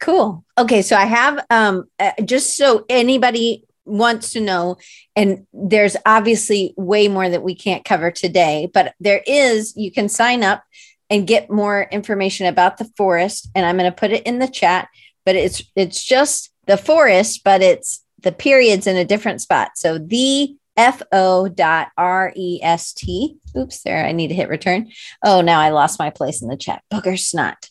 [0.00, 0.44] Cool.
[0.56, 4.76] Okay, so I have um uh, just so anybody wants to know
[5.16, 10.08] and there's obviously way more that we can't cover today, but there is you can
[10.08, 10.62] sign up
[11.10, 14.48] and get more information about the forest and I'm going to put it in the
[14.48, 14.88] chat,
[15.24, 19.70] but it's it's just the forest, but it's the periods in a different spot.
[19.76, 23.36] So the F-O dot R-E-S-T.
[23.56, 24.06] Oops, there.
[24.06, 24.90] I need to hit return.
[25.24, 26.82] Oh, now I lost my place in the chat.
[26.92, 27.68] Booger snot.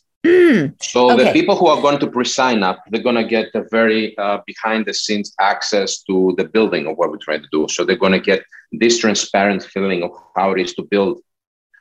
[0.82, 1.24] so okay.
[1.24, 4.38] the people who are going to pre-sign up, they're going to get a very uh,
[4.46, 7.66] behind-the-scenes access to the building of what we're trying to do.
[7.68, 11.20] So they're going to get this transparent feeling of how it is to build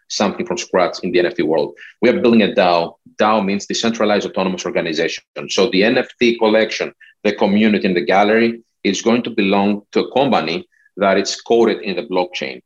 [0.09, 1.75] something from scratch in the NFT world.
[2.01, 2.95] We are building a DAO.
[3.19, 5.25] DAO means decentralized autonomous organization.
[5.49, 6.93] So the NFT collection,
[7.25, 10.65] the community, and the gallery is going to belong to a company
[10.97, 12.61] that it's coded in the blockchain.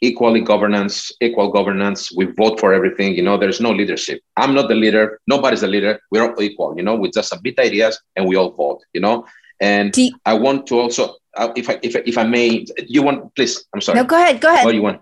[0.00, 2.12] Equally governance, equal governance.
[2.14, 3.14] We vote for everything.
[3.14, 4.20] You know, there's no leadership.
[4.36, 5.18] I'm not the leader.
[5.26, 5.98] Nobody's the leader.
[6.10, 6.74] We're all equal.
[6.76, 8.80] You know, we just submit ideas and we all vote.
[8.92, 9.24] You know,
[9.60, 13.34] and you- I want to also, uh, if I if if I may, you want
[13.34, 13.64] please.
[13.72, 13.98] I'm sorry.
[14.00, 14.40] No, go ahead.
[14.40, 14.64] Go ahead.
[14.64, 15.00] What do you want?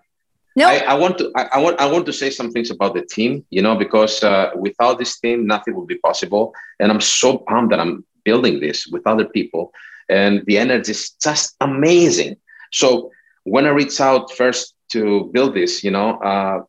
[0.54, 1.32] No, I, I want to.
[1.34, 1.80] I, I, want.
[1.80, 3.44] I want to say some things about the team.
[3.50, 6.54] You know, because uh, without this team, nothing would be possible.
[6.78, 9.72] And I'm so pumped that I'm building this with other people,
[10.10, 12.36] and the energy is just amazing.
[12.72, 13.10] So
[13.44, 16.62] when I reached out first to build this, you know, uh,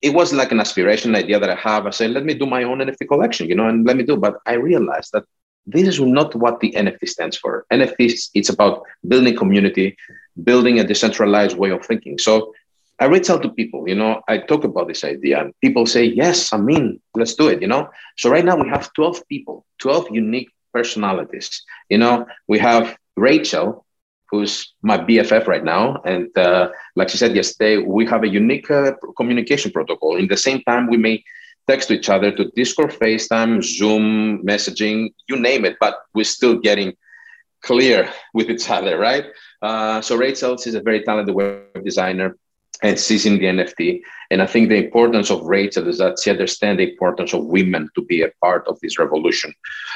[0.00, 1.86] it was like an aspiration idea that I have.
[1.86, 4.16] I said, let me do my own NFT collection, you know, and let me do.
[4.16, 5.24] But I realized that
[5.66, 7.66] this is not what the NFT stands for.
[7.72, 9.96] NFT, it's about building community,
[10.44, 12.16] building a decentralized way of thinking.
[12.18, 12.52] So
[13.00, 16.04] I reach out to people, you know, I talk about this idea and people say,
[16.04, 17.88] yes, I'm in, let's do it, you know.
[18.16, 21.62] So right now we have 12 people, 12 unique personalities.
[21.88, 23.84] You know, we have Rachel,
[24.30, 26.00] who's my BFF right now.
[26.04, 30.16] And uh, like she said yesterday, we have a unique uh, communication protocol.
[30.16, 31.24] In the same time, we may
[31.68, 36.58] text to each other to Discord, FaceTime, Zoom, messaging, you name it, but we're still
[36.58, 36.94] getting
[37.62, 39.26] clear with each other, right?
[39.62, 42.36] Uh, so Rachel, she's a very talented web designer
[42.82, 44.00] and she's in the NFT.
[44.30, 47.88] And I think the importance of Rachel is that she understands the importance of women
[47.94, 49.52] to be a part of this revolution.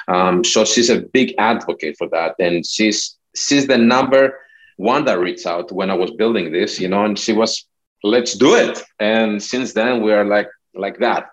[0.09, 2.35] Um, so she's a big advocate for that.
[2.39, 4.39] And she's she's the number
[4.77, 7.67] one that reached out when I was building this, you know, and she was,
[8.03, 8.83] let's do it.
[8.99, 11.27] And since then we are like like that.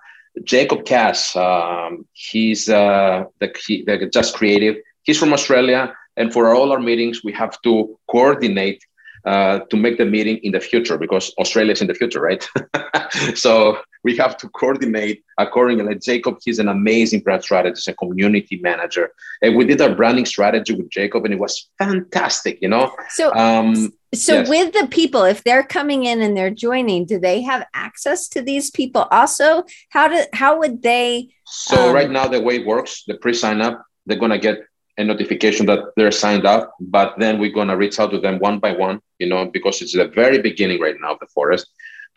[0.43, 4.75] Jacob Cass, um, he's uh, the, he, the just creative.
[5.03, 8.83] He's from Australia, and for all our meetings, we have to coordinate
[9.25, 12.47] uh, to make the meeting in the future because Australia is in the future, right?
[13.35, 15.83] so we have to coordinate accordingly.
[15.83, 19.11] Like Jacob, he's an amazing brand strategist and community manager.
[19.41, 22.95] And we did our branding strategy with Jacob, and it was fantastic, you know?
[23.09, 24.49] So, um, so yes.
[24.49, 28.41] with the people, if they're coming in and they're joining, do they have access to
[28.41, 29.63] these people also?
[29.89, 31.29] How do how would they?
[31.45, 34.59] So um, right now, the way it works, the pre-sign up, they're gonna get
[34.97, 38.59] a notification that they're signed up, but then we're gonna reach out to them one
[38.59, 41.67] by one, you know, because it's the very beginning right now of the forest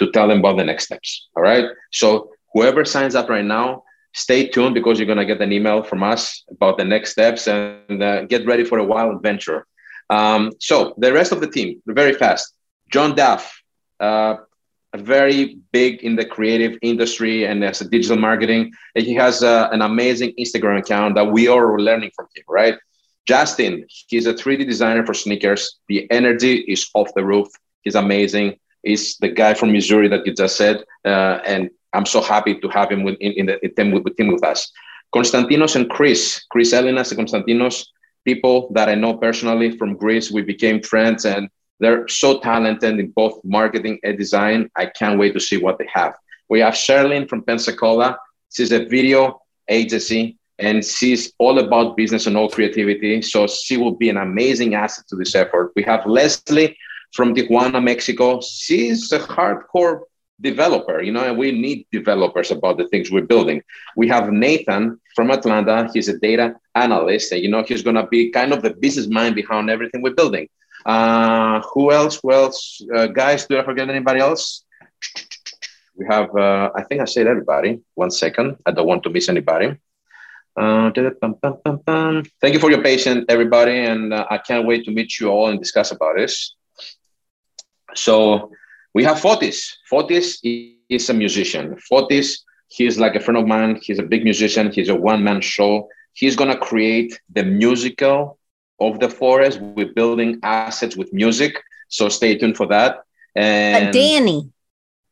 [0.04, 1.28] to tell them about the next steps.
[1.36, 1.66] All right.
[1.90, 3.84] So whoever signs up right now,
[4.14, 8.02] stay tuned because you're gonna get an email from us about the next steps and
[8.02, 9.66] uh, get ready for a wild adventure.
[10.10, 12.54] Um, so the rest of the team, very fast.
[12.90, 13.62] John Duff,
[14.00, 14.36] uh,
[14.96, 18.72] very big in the creative industry and as a digital marketing.
[18.94, 22.76] And he has uh, an amazing Instagram account that we are learning from him, right?
[23.26, 25.78] Justin, he's a 3D designer for sneakers.
[25.88, 27.48] The energy is off the roof.
[27.82, 28.58] He's amazing.
[28.82, 32.68] He's the guy from Missouri that you just said, uh, and I'm so happy to
[32.68, 34.70] have him with, in, in the team with, with, with us.
[35.14, 37.86] Konstantinos and Chris, Chris Elinas and Konstantinos,
[38.24, 40.30] people that I know personally from Greece.
[40.30, 41.48] We became friends, and
[41.80, 44.70] they're so talented in both marketing and design.
[44.76, 46.14] I can't wait to see what they have.
[46.48, 48.18] We have Sherlyn from Pensacola.
[48.52, 53.22] She's a video agency and she's all about business and all creativity.
[53.22, 55.72] So she will be an amazing asset to this effort.
[55.74, 56.76] We have Leslie
[57.12, 58.40] from Tijuana, Mexico.
[58.40, 60.00] She's a hardcore
[60.40, 63.62] developer, you know, and we need developers about the things we're building.
[63.96, 65.90] We have Nathan from Atlanta.
[65.92, 69.06] He's a data analyst, and you know, he's going to be kind of the business
[69.06, 70.48] mind behind everything we're building.
[70.84, 72.18] Uh, who else?
[72.22, 72.82] Who else?
[72.94, 74.64] Uh, guys, do I forget anybody else?
[75.94, 77.80] We have, uh, I think I said everybody.
[77.94, 78.56] One second.
[78.66, 79.76] I don't want to miss anybody.
[80.56, 80.90] Uh,
[82.40, 83.78] Thank you for your patience, everybody.
[83.78, 86.54] And uh, I can't wait to meet you all and discuss about this.
[87.94, 88.52] So
[88.94, 89.72] we have Fotis.
[89.90, 91.76] Fotis is a musician.
[91.90, 92.38] Fotis,
[92.68, 93.80] he's like a friend of mine.
[93.82, 94.70] He's a big musician.
[94.70, 95.88] He's a one man show.
[96.14, 98.38] He's going to create the musical
[98.80, 99.60] of the forest.
[99.60, 101.62] We're building assets with music.
[101.88, 103.00] So stay tuned for that.
[103.34, 104.50] And uh, Danny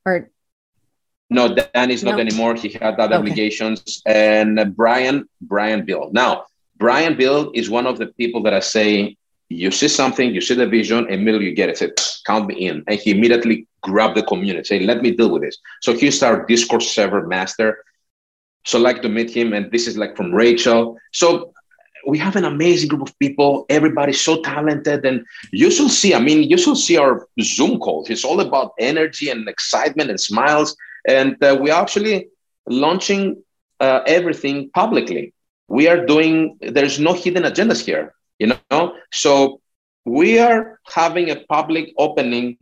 [0.05, 0.31] or
[1.31, 2.20] no, Danny's not no.
[2.20, 2.57] anymore.
[2.57, 3.14] He had other okay.
[3.14, 4.03] obligations.
[4.05, 6.11] And Brian, Brian Bill.
[6.12, 9.16] Now, Brian Bill is one of the people that I say,
[9.51, 11.79] you see something, you see the vision, and immediately you get it.
[11.79, 11.91] Say,
[12.27, 12.85] count me in.
[12.87, 15.59] And he immediately grabbed the community, say, let me deal with this.
[15.83, 17.85] So he's our Discord server master.
[18.65, 19.53] So I'd like to meet him.
[19.53, 20.99] And this is like from Rachel.
[21.13, 21.53] So
[22.07, 23.67] we have an amazing group of people.
[23.69, 25.05] Everybody's so talented.
[25.05, 28.09] And you should see, I mean, you should see our Zoom calls.
[28.09, 30.77] It's all about energy and excitement and smiles
[31.07, 32.29] and uh, we're actually
[32.67, 33.43] launching
[33.81, 35.33] uh, everything publicly.
[35.69, 38.95] We are doing, there's no hidden agendas here, you know?
[39.12, 39.61] So
[40.05, 42.59] we are having a public opening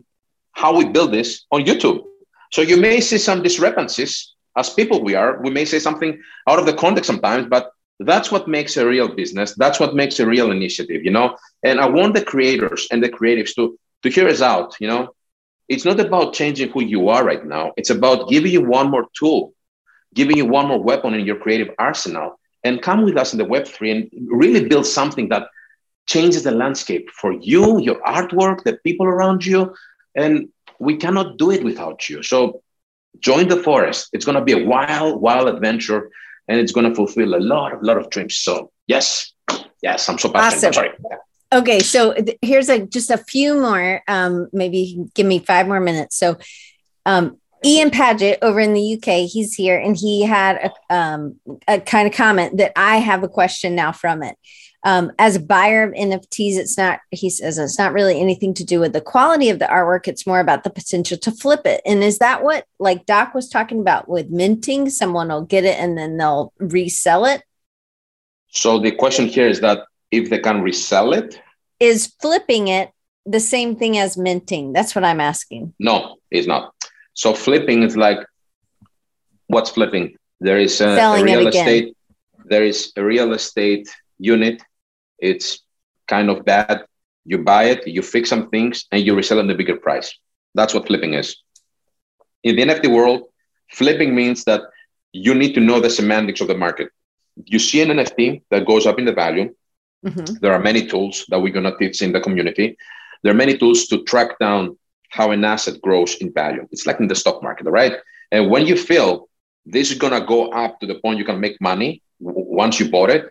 [0.52, 2.04] how we build this on YouTube.
[2.52, 5.40] So you may see some discrepancies as people we are.
[5.40, 7.70] We may say something out of the context sometimes, but
[8.00, 9.54] that's what makes a real business.
[9.54, 11.36] That's what makes a real initiative, you know?
[11.62, 15.14] And I want the creators and the creatives to, to hear us out, you know?
[15.68, 17.72] it's not about changing who you are right now.
[17.76, 19.52] It's about giving you one more tool,
[20.14, 23.44] giving you one more weapon in your creative arsenal, and come with us in the
[23.44, 25.48] Web3 and really build something that
[26.08, 29.74] changes the landscape for you, your artwork, the people around you.
[30.16, 30.48] And
[30.80, 32.22] we cannot do it without you.
[32.22, 32.62] So
[33.20, 34.08] join the forest.
[34.12, 36.10] It's going to be a wild, wild adventure,
[36.48, 38.36] and it's going to fulfill a lot, of lot of dreams.
[38.36, 39.32] So yes,
[39.82, 40.68] yes, I'm so passionate.
[40.68, 40.68] Awesome.
[40.68, 41.20] I'm sorry.
[41.50, 44.02] Okay, so th- here's a just a few more.
[44.06, 46.16] Um, maybe give me five more minutes.
[46.16, 46.36] So,
[47.06, 51.80] um, Ian Paget over in the UK, he's here, and he had a, um, a
[51.80, 54.36] kind of comment that I have a question now from it.
[54.84, 57.00] Um, as a buyer of NFTs, it's not.
[57.10, 60.06] He says it's not really anything to do with the quality of the artwork.
[60.06, 61.80] It's more about the potential to flip it.
[61.84, 64.88] And is that what, like Doc was talking about with minting?
[64.88, 67.42] Someone will get it and then they'll resell it.
[68.50, 71.40] So the question here is that if they can resell it
[71.80, 72.90] is flipping it
[73.26, 76.74] the same thing as minting that's what i'm asking no it's not
[77.14, 78.18] so flipping is like
[79.48, 81.96] what's flipping there is a, a real estate
[82.46, 84.62] there is a real estate unit
[85.18, 85.60] it's
[86.06, 86.84] kind of bad
[87.24, 90.16] you buy it you fix some things and you resell at a bigger price
[90.54, 91.42] that's what flipping is
[92.42, 93.22] in the nft world
[93.72, 94.62] flipping means that
[95.12, 96.88] you need to know the semantics of the market
[97.44, 99.52] you see an nft that goes up in the value
[100.04, 100.34] Mm-hmm.
[100.40, 102.76] There are many tools that we're going to teach in the community.
[103.22, 104.78] There are many tools to track down
[105.10, 106.68] how an asset grows in value.
[106.70, 107.94] It's like in the stock market, right?
[108.30, 109.28] And when you feel
[109.66, 112.90] this is going to go up to the point you can make money once you
[112.90, 113.28] bought it,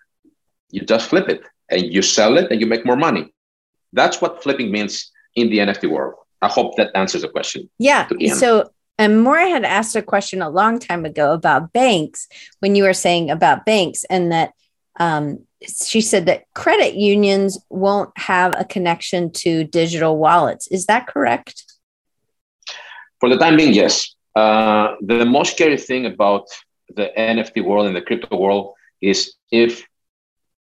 [0.71, 3.33] you just flip it and you sell it and you make more money.
[3.93, 6.15] That's what flipping means in the NFT world.
[6.41, 7.69] I hope that answers the question.
[7.79, 8.07] Yeah.
[8.33, 12.27] So, and Maura had asked a question a long time ago about banks
[12.59, 14.53] when you were saying about banks and that
[14.99, 20.67] um, she said that credit unions won't have a connection to digital wallets.
[20.67, 21.63] Is that correct?
[23.19, 24.15] For the time being, yes.
[24.35, 26.45] Uh, the most scary thing about
[26.95, 29.87] the NFT world and the crypto world is if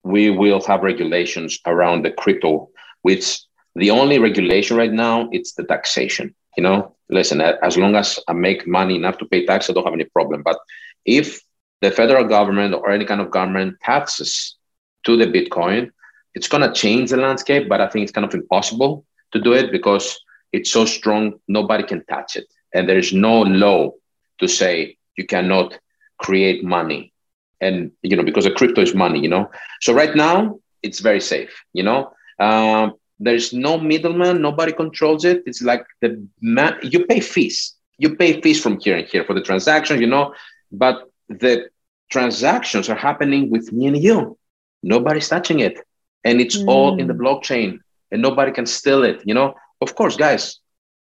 [0.03, 2.69] we will have regulations around the crypto,
[3.01, 3.41] which
[3.75, 6.35] the only regulation right now it's the taxation.
[6.57, 9.85] You know, listen, as long as I make money enough to pay tax, I don't
[9.85, 10.43] have any problem.
[10.43, 10.59] But
[11.05, 11.41] if
[11.81, 14.55] the federal government or any kind of government taxes
[15.03, 15.91] to the Bitcoin.
[16.33, 19.53] It's going to change the landscape, but I think it's kind of impossible to do
[19.53, 20.19] it because
[20.51, 22.45] it's so strong, nobody can touch it.
[22.73, 23.91] And there is no law
[24.39, 25.77] to say you cannot
[26.17, 27.12] create money.
[27.63, 29.49] And, you know, because the crypto is money, you know.
[29.81, 32.11] So right now, it's very safe, you know.
[32.39, 35.43] Um, there's no middleman, nobody controls it.
[35.45, 36.09] It's like the
[36.41, 37.75] man, you pay fees.
[37.97, 40.33] You pay fees from here and here for the transaction, you know,
[40.71, 41.69] but the
[42.13, 44.37] transactions are happening with me and you
[44.83, 45.79] nobody's touching it
[46.23, 46.67] and it's mm.
[46.67, 47.23] all in the hmm.
[47.23, 47.79] blockchain
[48.11, 50.59] and nobody can steal it you know of course guys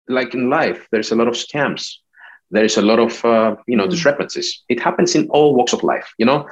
[0.08, 1.96] like in life there's a lot of scams
[2.50, 3.90] there's a lot of uh, you know mm.
[3.90, 6.46] discrepancies it happens in all walks of life you know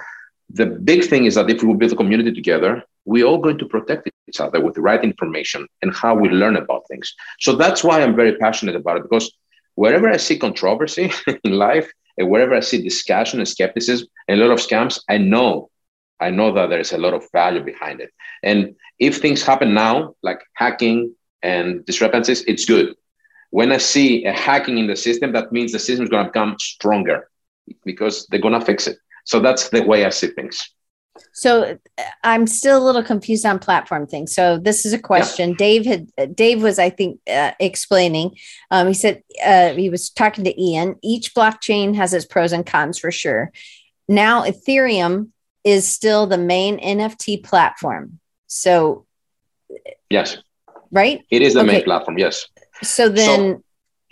[0.50, 3.66] the big thing is that if we build a community together we're all going to
[3.66, 7.82] protect each other with the right information and how we learn about things so that's
[7.84, 9.32] why i'm very passionate about it because
[9.74, 11.12] wherever i see controversy
[11.44, 15.16] in life and wherever i see discussion and skepticism and a lot of scams i
[15.16, 15.70] know
[16.20, 18.10] I know that there's a lot of value behind it.
[18.42, 22.94] And if things happen now, like hacking and discrepancies, it's good.
[23.54, 26.32] When I see a hacking in the system, that means the system is going to
[26.32, 27.30] become stronger
[27.84, 28.98] because they're going to fix it.
[29.26, 30.68] So that's the way I see things.
[31.32, 31.78] So
[32.24, 34.34] I'm still a little confused on platform things.
[34.34, 35.56] So this is a question yeah.
[35.56, 36.34] Dave had.
[36.34, 38.36] Dave was, I think, uh, explaining.
[38.72, 40.96] Um, he said uh, he was talking to Ian.
[41.00, 43.52] Each blockchain has its pros and cons for sure.
[44.08, 45.28] Now Ethereum
[45.62, 48.18] is still the main NFT platform.
[48.48, 49.06] So
[50.10, 50.38] yes,
[50.90, 51.24] right.
[51.30, 51.74] It is the okay.
[51.74, 52.18] main platform.
[52.18, 52.48] Yes.
[52.84, 53.62] So then, so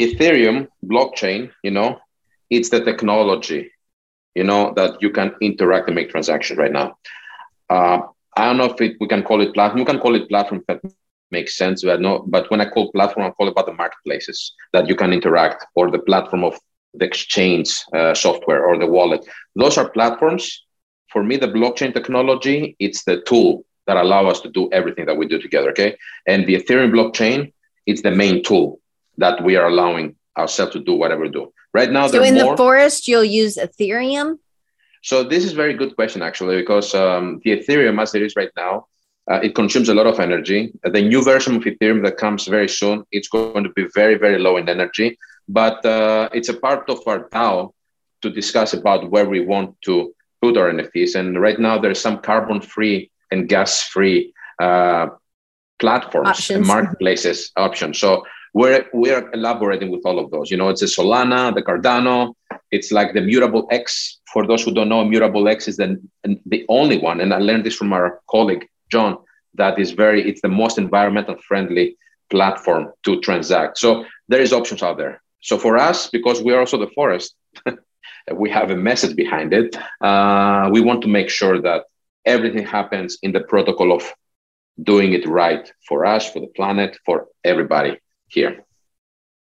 [0.00, 2.00] Ethereum blockchain, you know,
[2.50, 3.70] it's the technology
[4.34, 6.96] you know, that you can interact and make transactions right now.
[7.68, 8.00] Uh,
[8.36, 9.80] I don't know if it, we can call it platform.
[9.80, 10.92] We can call it platform if that
[11.30, 11.84] makes sense.
[11.84, 14.96] But no, but when I call platform, I call it about the marketplaces that you
[14.96, 16.58] can interact or the platform of
[16.94, 19.26] the exchange uh, software or the wallet.
[19.56, 20.64] Those are platforms.
[21.08, 25.16] For me, the blockchain technology, it's the tool that allow us to do everything that
[25.16, 25.70] we do together.
[25.70, 25.96] Okay.
[26.26, 27.52] And the Ethereum blockchain,
[27.86, 28.80] it's the main tool
[29.18, 31.52] that we are allowing ourselves to do whatever we do.
[31.74, 32.52] Right now, so in more...
[32.52, 34.38] the forest, you'll use Ethereum.
[35.02, 38.36] So this is a very good question actually, because um, the Ethereum as it is
[38.36, 38.86] right now,
[39.30, 40.72] uh, it consumes a lot of energy.
[40.82, 44.38] The new version of Ethereum that comes very soon, it's going to be very very
[44.38, 45.18] low in energy,
[45.48, 47.72] but uh, it's a part of our DAO
[48.22, 51.14] to discuss about where we want to put our NFTs.
[51.14, 55.06] And right now, there's some carbon-free and gas-free uh,
[55.78, 56.56] platforms options.
[56.58, 57.98] and marketplaces options.
[57.98, 58.24] So
[58.54, 60.50] we're we're elaborating with all of those.
[60.50, 62.34] You know, it's the Solana, the Cardano.
[62.70, 64.20] It's like the Immutable X.
[64.32, 66.00] For those who don't know, Immutable X is the
[66.46, 69.18] the only one, and I learned this from our colleague John.
[69.54, 70.28] That is very.
[70.28, 71.96] It's the most environmental friendly
[72.30, 73.78] platform to transact.
[73.78, 75.22] So there is options out there.
[75.40, 77.34] So for us, because we are also the forest,
[78.34, 79.76] we have a message behind it.
[80.00, 81.84] Uh, we want to make sure that
[82.24, 84.02] everything happens in the protocol of
[84.80, 88.64] doing it right for us, for the planet, for everybody here.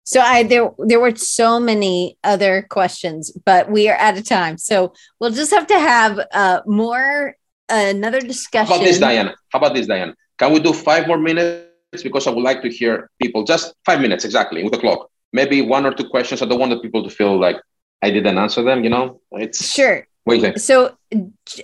[0.04, 4.58] So I there there were so many other questions, but we are out of time.
[4.58, 7.36] So we'll just have to have uh, more
[7.70, 8.66] uh, another discussion.
[8.66, 9.34] How about this, Diana?
[9.52, 10.14] How about this, Diana?
[10.38, 12.02] Can we do five more minutes?
[12.02, 15.10] Because I would like to hear people just five minutes exactly with the clock.
[15.32, 16.42] Maybe one or two questions.
[16.42, 17.60] I don't want the people to feel like
[18.02, 18.82] I didn't answer them.
[18.82, 20.06] You know, it's sure.
[20.30, 20.96] Wait, so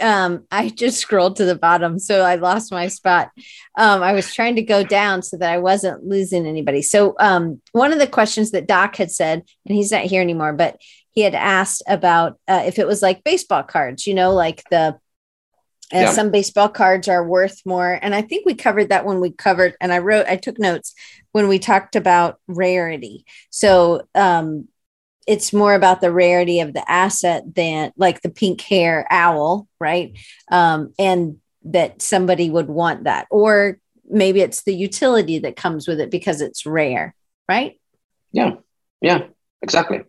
[0.01, 3.31] um, I just scrolled to the bottom, so I lost my spot.
[3.77, 6.83] Um, I was trying to go down so that I wasn't losing anybody.
[6.83, 10.53] So um, one of the questions that Doc had said, and he's not here anymore,
[10.53, 10.79] but
[11.11, 14.99] he had asked about uh, if it was like baseball cards, you know, like the
[15.95, 16.11] uh, yeah.
[16.11, 17.99] some baseball cards are worth more.
[18.03, 20.95] And I think we covered that when we covered, and I wrote, I took notes
[21.31, 23.25] when we talked about rarity.
[23.51, 24.67] So um,
[25.27, 30.17] it's more about the rarity of the asset than like the pink hair owl, right?
[30.51, 33.79] Um, and that somebody would want that, or
[34.09, 37.15] maybe it's the utility that comes with it because it's rare,
[37.49, 37.81] right?
[38.33, 38.55] Yeah,
[39.01, 39.25] yeah,
[39.63, 40.03] exactly.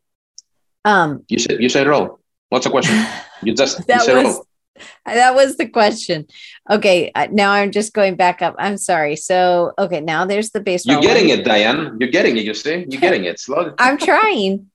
[0.86, 2.20] Um, you said you said it all.
[2.50, 3.06] What's the question?
[3.44, 4.42] You just that you was
[5.06, 6.26] that was the question.
[6.68, 8.56] Okay, uh, now I'm just going back up.
[8.58, 9.16] I'm sorry.
[9.16, 10.94] So okay, now there's the baseball.
[10.94, 11.40] You're getting one.
[11.40, 11.98] it, Diane.
[12.00, 12.46] You're getting it.
[12.46, 13.40] You see, you're getting it.
[13.40, 13.76] Slow.
[13.80, 14.72] I'm trying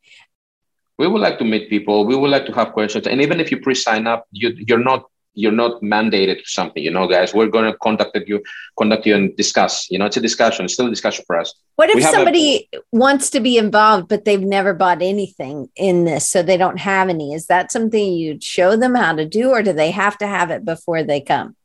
[1.03, 2.07] we would like to meet people.
[2.07, 3.09] We would like to have questions.
[3.09, 5.01] And even if you pre-sign up you, you're not
[5.35, 7.35] you're not mandated to something you know guys.
[7.35, 8.39] We're going to contact you
[8.79, 11.49] conduct you and discuss you know it's a discussion it's still a discussion for us.
[11.81, 16.29] What if somebody a, wants to be involved but they've never bought anything in this
[16.29, 17.33] so they don't have any?
[17.39, 20.51] Is that something you'd show them how to do or do they have to have
[20.57, 21.57] it before they come?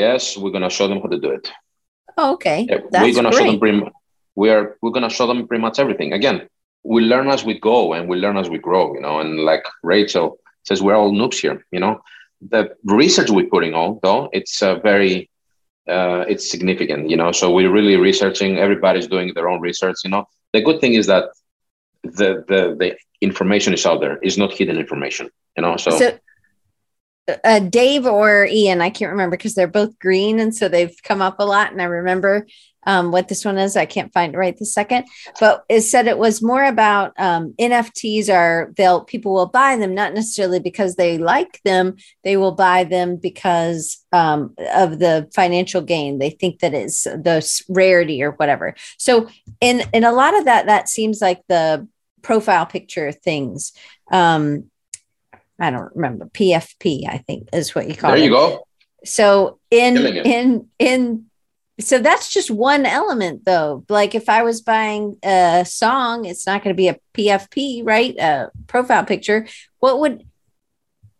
[0.00, 1.52] Yes we're going to show them how to do it.
[2.16, 2.60] Oh, okay.
[2.70, 3.82] Yeah, we're going to show them pretty,
[4.36, 6.12] we are we're going to show them pretty much everything.
[6.20, 6.48] Again
[6.86, 9.20] we learn as we go and we learn as we grow, you know.
[9.20, 12.00] And like Rachel says, we're all noobs here, you know.
[12.50, 15.30] The research we're putting on, though, it's uh, very,
[15.88, 17.32] uh, it's significant, you know.
[17.32, 18.58] So we're really researching.
[18.58, 20.24] Everybody's doing their own research, you know.
[20.52, 21.24] The good thing is that
[22.02, 24.18] the the the information is out there.
[24.22, 25.76] It's not hidden information, you know.
[25.76, 25.90] So.
[25.98, 26.18] so-
[27.44, 31.22] uh, Dave or Ian, I can't remember because they're both green, and so they've come
[31.22, 31.72] up a lot.
[31.72, 32.46] And I remember
[32.86, 33.76] um, what this one is.
[33.76, 35.06] I can't find it right this second,
[35.40, 39.94] but it said it was more about um, NFTs are they'll people will buy them
[39.94, 45.82] not necessarily because they like them, they will buy them because um, of the financial
[45.82, 46.18] gain.
[46.18, 48.74] They think that is the rarity or whatever.
[48.98, 49.28] So
[49.60, 51.88] in in a lot of that, that seems like the
[52.22, 53.72] profile picture things.
[54.10, 54.70] Um,
[55.58, 57.08] I don't remember PFP.
[57.08, 58.20] I think is what you call there it.
[58.20, 58.66] There you go.
[59.04, 61.26] So in in in
[61.78, 66.62] so that's just one element though like if i was buying a song it's not
[66.62, 69.46] going to be a pfp right a profile picture
[69.78, 70.26] what would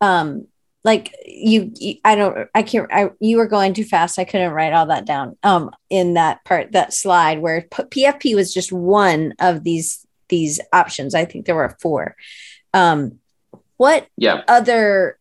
[0.00, 0.46] um
[0.82, 4.52] like you, you i don't i can't I, you were going too fast i couldn't
[4.52, 9.34] write all that down um in that part that slide where pfp was just one
[9.38, 12.16] of these these options i think there were four
[12.72, 13.18] um
[13.76, 15.18] what yeah other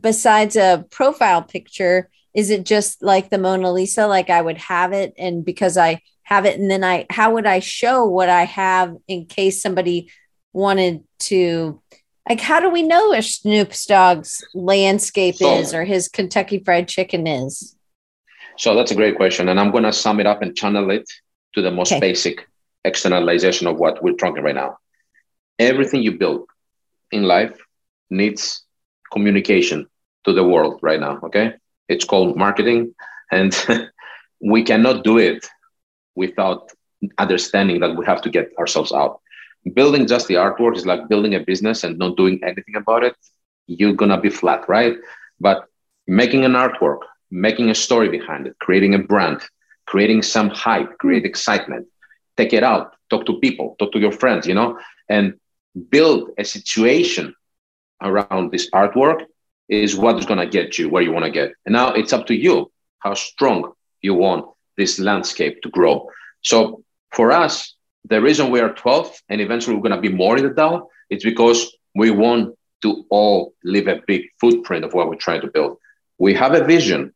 [0.00, 4.92] besides a profile picture is it just like the mona lisa like i would have
[4.92, 8.44] it and because i have it and then i how would i show what i
[8.44, 10.10] have in case somebody
[10.52, 11.80] wanted to
[12.28, 16.86] like how do we know if Snoop Dogg's landscape so, is or his Kentucky Fried
[16.86, 17.74] Chicken is?
[18.58, 21.08] So that's a great question, and I'm going to sum it up and channel it
[21.54, 22.00] to the most okay.
[22.00, 22.46] basic
[22.84, 24.76] externalization of what we're talking right now.
[25.58, 26.46] Everything you build
[27.10, 27.58] in life
[28.10, 28.64] needs
[29.12, 29.86] communication
[30.24, 31.18] to the world right now.
[31.24, 31.52] Okay,
[31.88, 32.94] it's called marketing,
[33.30, 33.52] and
[34.40, 35.46] we cannot do it
[36.14, 36.70] without
[37.18, 39.20] understanding that we have to get ourselves out.
[39.74, 43.14] Building just the artwork is like building a business and not doing anything about it.
[43.66, 44.94] You're gonna be flat right?
[45.40, 45.64] But
[46.06, 49.40] making an artwork making a story behind it creating a brand
[49.86, 51.86] creating some hype create excitement
[52.36, 54.78] take it out talk to people talk to your friends you know
[55.08, 55.34] and
[55.90, 57.34] build a situation
[58.02, 59.24] around this artwork
[59.68, 62.12] is what is going to get you where you want to get and now it's
[62.12, 62.70] up to you
[63.00, 64.46] how strong you want
[64.76, 66.08] this landscape to grow
[66.42, 67.74] so for us
[68.08, 70.86] the reason we are 12 and eventually we're going to be more in the DAO
[71.10, 75.48] is because we want to all leave a big footprint of what we're trying to
[75.48, 75.78] build.
[76.18, 77.12] We have a vision,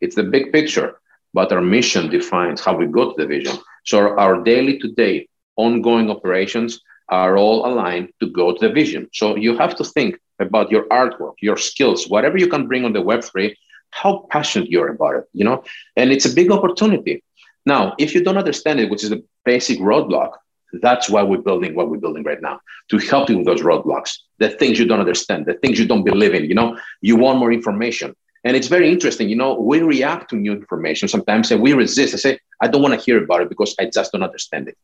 [0.00, 1.00] it's the big picture,
[1.32, 3.56] but our mission defines how we go to the vision.
[3.84, 9.08] So our daily to day ongoing operations are all aligned to go to the vision.
[9.12, 12.92] So you have to think about your artwork, your skills, whatever you can bring on
[12.92, 13.54] the Web3,
[13.90, 15.62] how passionate you're about it, you know?
[15.96, 17.22] And it's a big opportunity.
[17.66, 20.32] Now, if you don't understand it, which is a basic roadblock,
[20.82, 22.60] that's why we're building what we're building right now
[22.90, 26.04] to help you with those roadblocks, the things you don't understand, the things you don't
[26.04, 26.44] believe in.
[26.44, 28.14] You know, you want more information.
[28.42, 29.28] And it's very interesting.
[29.28, 32.12] You know, we react to new information sometimes and we resist.
[32.14, 34.76] I say, I don't want to hear about it because I just don't understand it.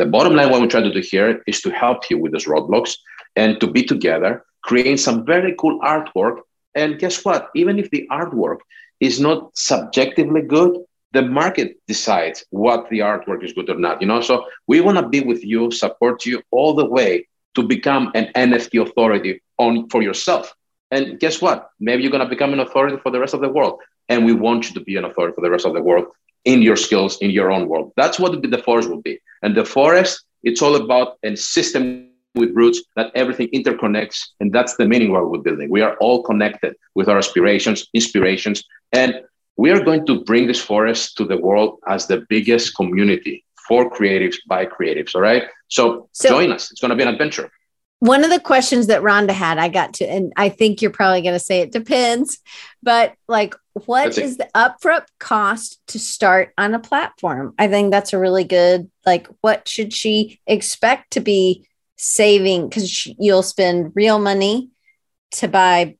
[0.00, 2.46] The bottom line, what we try to do here is to help you with those
[2.46, 2.96] roadblocks
[3.36, 6.38] and to be together, create some very cool artwork.
[6.74, 7.50] And guess what?
[7.54, 8.60] Even if the artwork
[9.00, 10.78] is not subjectively good,
[11.12, 14.22] the market decides what the artwork is good or not you know?
[14.22, 18.32] So we want to be with you support you all the way to become an
[18.34, 20.54] nft authority on for yourself.
[20.90, 21.68] And guess what?
[21.78, 23.80] Maybe you're going to become an authority for the rest of the world.
[24.08, 26.06] And we want you to be an authority for the rest of the world
[26.44, 29.64] in your skills in your own world that's what the forest will be and the
[29.64, 35.10] forest it's all about a system with roots that everything interconnects and that's the meaning
[35.12, 39.20] what we're building we are all connected with our aspirations inspirations and
[39.56, 43.90] we are going to bring this forest to the world as the biggest community for
[43.90, 45.14] creatives by creatives.
[45.14, 45.44] All right.
[45.68, 46.70] So, so join us.
[46.70, 47.50] It's going to be an adventure.
[48.00, 51.22] One of the questions that Rhonda had, I got to, and I think you're probably
[51.22, 52.38] going to say it depends,
[52.82, 57.54] but like, what is the upfront cost to start on a platform?
[57.58, 61.66] I think that's a really good, like, what should she expect to be
[61.96, 62.68] saving?
[62.68, 64.70] Because you'll spend real money
[65.32, 65.96] to buy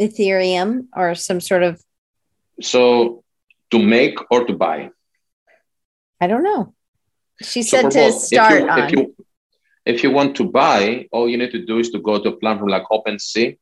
[0.00, 1.80] Ethereum or some sort of
[2.60, 3.24] so
[3.70, 4.90] to make or to buy?
[6.20, 6.74] I don't know.
[7.42, 8.78] She said to start if you, on.
[8.80, 9.14] If you,
[9.86, 12.36] if you want to buy, all you need to do is to go to a
[12.36, 13.56] platform like OpenSea.io,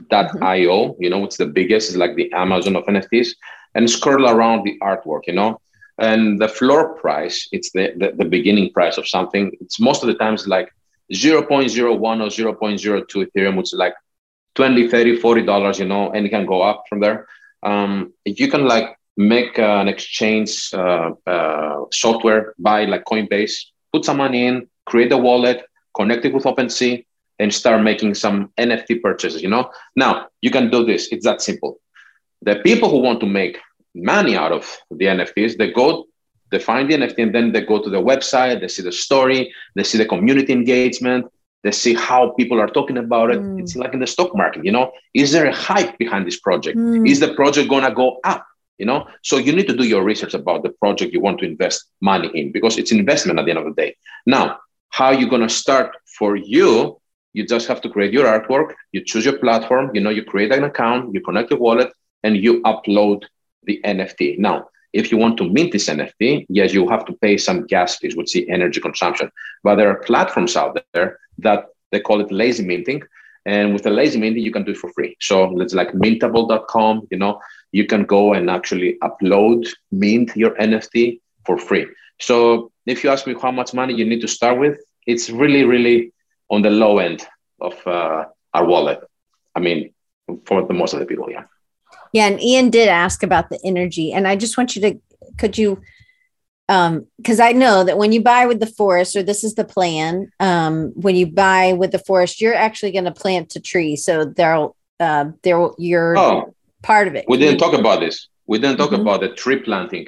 [0.00, 1.02] mm-hmm.
[1.02, 3.30] you know, it's the biggest, it's like the Amazon of NFTs,
[3.74, 5.60] and scroll around the artwork, you know.
[5.98, 9.52] And the floor price, it's the, the, the beginning price of something.
[9.60, 10.68] It's most of the times like
[11.12, 13.94] 0.01 or 0.02 Ethereum, which is like
[14.56, 17.26] 20, 30, 40 dollars, you know, and it can go up from there
[17.64, 23.54] um, you can like make uh, an exchange uh, uh, software buy like Coinbase,
[23.92, 25.64] put some money in, create a wallet,
[25.96, 27.04] connect it with OpenSea,
[27.38, 29.42] and start making some NFT purchases.
[29.42, 31.08] You know, now you can do this.
[31.10, 31.80] It's that simple.
[32.42, 33.58] The people who want to make
[33.94, 36.06] money out of the NFTs, they go,
[36.50, 38.60] they find the NFT, and then they go to the website.
[38.60, 41.26] They see the story, they see the community engagement,
[41.64, 43.40] they see how people are talking about it.
[43.40, 43.60] Mm.
[43.60, 46.78] It's like in the stock market, you know, is there a hype behind this project?
[46.78, 47.08] Mm.
[47.08, 48.46] Is the project going to go up?
[48.78, 51.46] You know, so you need to do your research about the project you want to
[51.46, 53.96] invest money in because it's investment at the end of the day.
[54.26, 54.58] Now,
[54.94, 57.00] how you're going to start for you?
[57.32, 58.74] You just have to create your artwork.
[58.92, 59.90] You choose your platform.
[59.92, 61.90] You know, you create an account, you connect your wallet,
[62.22, 63.24] and you upload
[63.64, 64.38] the NFT.
[64.38, 67.96] Now, if you want to mint this NFT, yes, you have to pay some gas
[67.96, 69.32] fees, which is energy consumption.
[69.64, 73.02] But there are platforms out there that they call it lazy minting.
[73.46, 75.16] And with the lazy minting, you can do it for free.
[75.20, 77.40] So it's like mintable.com, you know,
[77.72, 81.88] you can go and actually upload, mint your NFT for free.
[82.20, 85.64] So if you ask me how much money you need to start with, it's really,
[85.64, 86.12] really
[86.50, 87.26] on the low end
[87.60, 89.00] of uh, our wallet.
[89.54, 89.92] I mean,
[90.46, 91.30] for the most of the people.
[91.30, 91.44] Yeah.
[92.12, 95.00] Yeah, and Ian did ask about the energy, and I just want you to
[95.38, 95.80] could you
[96.68, 99.64] um because i know that when you buy with the forest or this is the
[99.64, 103.96] plan um when you buy with the forest you're actually going to plant a tree
[103.96, 108.58] so there'll uh there you're oh, part of it we didn't talk about this we
[108.58, 109.02] didn't talk mm-hmm.
[109.02, 110.06] about the tree planting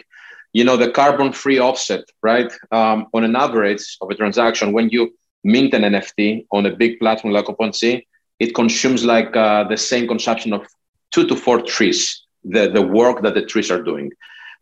[0.57, 4.89] you know the carbon free offset right um, on an average of a transaction when
[4.95, 5.03] you
[5.45, 7.95] mint an nft on a big platform like OpenSea,
[8.45, 10.63] it consumes like uh, the same consumption of
[11.13, 12.01] two to four trees
[12.55, 14.11] the, the work that the trees are doing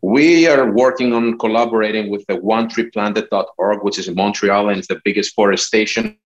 [0.01, 5.01] we are working on collaborating with the onetreeplanted.org, which is in Montreal and it's the
[5.03, 6.17] biggest forestation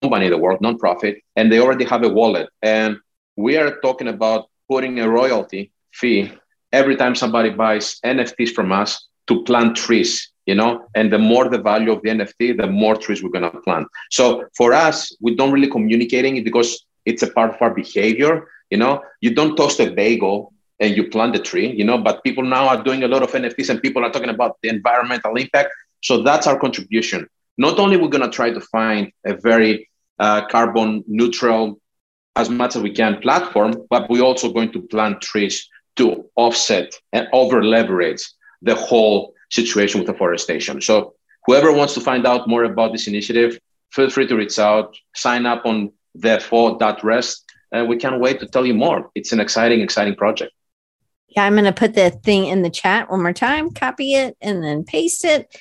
[0.00, 2.48] company in the world, nonprofit, and they already have a wallet.
[2.62, 2.96] And
[3.36, 6.32] we are talking about putting a royalty fee
[6.72, 11.48] every time somebody buys NFTs from us to plant trees, you know, and the more
[11.48, 13.86] the value of the NFT, the more trees we're going to plant.
[14.10, 18.48] So for us, we don't really communicating it because it's a part of our behavior.
[18.70, 22.24] You know, you don't toast a bagel and you plant the tree, you know, but
[22.24, 25.36] people now are doing a lot of NFTs and people are talking about the environmental
[25.36, 25.70] impact.
[26.02, 27.28] So that's our contribution.
[27.58, 29.88] Not only we're going to try to find a very
[30.18, 31.80] uh, carbon neutral,
[32.36, 35.68] as much as we can platform, but we're also going to plant trees
[36.00, 38.22] to offset and over leverage
[38.62, 40.80] the whole situation with deforestation.
[40.80, 41.14] So
[41.44, 43.58] whoever wants to find out more about this initiative,
[43.92, 48.46] feel free to reach out, sign up on the for.rest, and we can't wait to
[48.46, 49.10] tell you more.
[49.14, 50.52] It's an exciting, exciting project.
[51.28, 54.36] Yeah, I'm going to put the thing in the chat one more time, copy it,
[54.40, 55.54] and then paste it.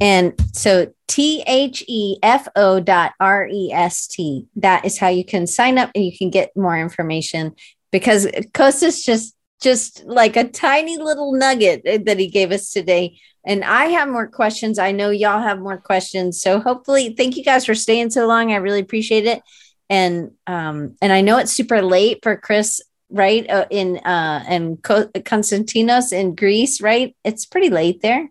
[0.00, 4.46] And so T H E F O dot R E S T.
[4.56, 7.54] That is how you can sign up and you can get more information
[7.90, 13.18] because Kostas just just like a tiny little nugget that he gave us today.
[13.44, 14.78] And I have more questions.
[14.78, 16.40] I know y'all have more questions.
[16.40, 18.52] So hopefully, thank you guys for staying so long.
[18.52, 19.42] I really appreciate it.
[19.90, 22.80] And um, and I know it's super late for Chris
[23.12, 23.48] right?
[23.48, 27.14] Uh, in uh, and Konstantinos in Greece, right?
[27.24, 28.30] It's pretty late there.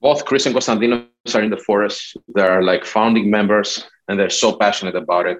[0.00, 2.16] Both Chris and Konstantinos are in the forest.
[2.28, 5.38] They're like founding members, and they're so passionate about it.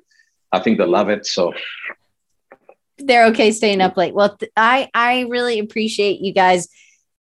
[0.52, 1.26] I think they love it.
[1.26, 1.52] So
[2.98, 4.14] they're okay staying up late.
[4.14, 6.68] Well, th- I I really appreciate you guys,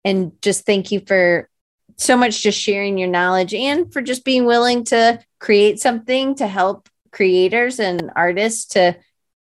[0.03, 1.49] and just thank you for
[1.97, 6.47] so much just sharing your knowledge and for just being willing to create something to
[6.47, 8.97] help creators and artists to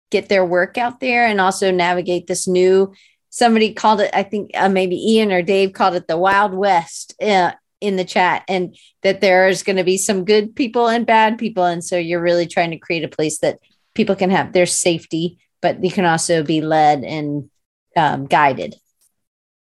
[0.10, 2.91] get their work out there and also navigate this new
[3.30, 7.16] somebody called it i think uh, maybe ian or dave called it the wild west
[7.22, 11.38] uh, in the chat and that there's going to be some good people and bad
[11.38, 13.60] people and so you're really trying to create a place that
[13.95, 17.50] people can have their safety but you can also be led and
[17.96, 18.76] um, guided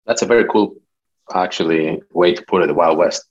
[0.06, 0.76] that's a very cool
[1.34, 3.24] actually way to put it the wild west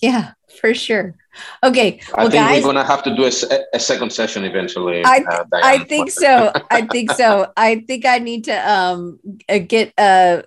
[0.00, 1.14] yeah for sure.
[1.62, 2.00] Okay.
[2.16, 3.32] Well, I think guys, we're gonna have to do a,
[3.74, 5.04] a second session eventually.
[5.04, 6.52] I, uh, I think so.
[6.70, 7.52] I think so.
[7.56, 10.44] I think I need to um uh, get a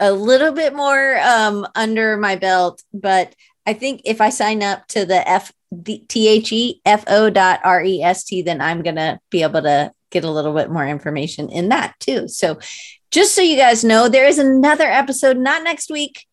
[0.00, 3.34] a little bit more um under my belt, but
[3.66, 7.30] I think if I sign up to the F the T H E F O
[7.30, 10.70] dot R E S T, then I'm gonna be able to get a little bit
[10.70, 12.28] more information in that too.
[12.28, 12.58] So
[13.10, 16.26] just so you guys know, there is another episode, not next week,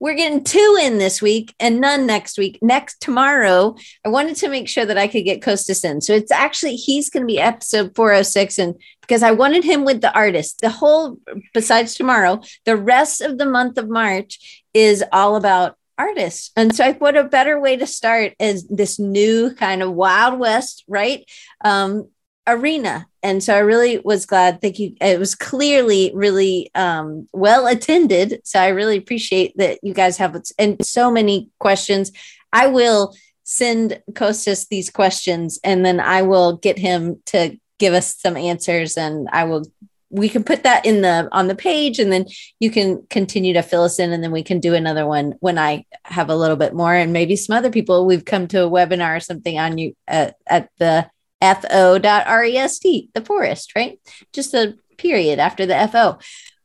[0.00, 2.58] we're getting two in this week and none next week.
[2.62, 3.74] Next tomorrow,
[4.04, 6.00] I wanted to make sure that I could get Costas in.
[6.00, 10.14] So it's actually he's to be episode 406 and because I wanted him with the
[10.14, 10.60] artist.
[10.60, 11.18] The whole
[11.52, 16.50] besides tomorrow, the rest of the month of March is all about artists.
[16.56, 20.84] And so, what a better way to start is this new kind of Wild West,
[20.88, 21.28] right?
[21.64, 22.08] Um,
[22.48, 23.06] arena.
[23.22, 24.60] And so I really was glad.
[24.60, 24.94] Thank you.
[25.00, 28.40] It was clearly really um, well attended.
[28.44, 32.10] So I really appreciate that you guys have and so many questions.
[32.52, 33.14] I will
[33.44, 38.96] send Kostas these questions and then I will get him to give us some answers
[38.96, 39.64] and I will
[40.10, 42.26] we can put that in the on the page and then
[42.60, 45.58] you can continue to fill us in and then we can do another one when
[45.58, 48.70] i have a little bit more and maybe some other people we've come to a
[48.70, 51.08] webinar or something on you at, at the
[51.40, 53.98] fo.rest, the forest, right?
[54.32, 56.18] Just a period after the fo.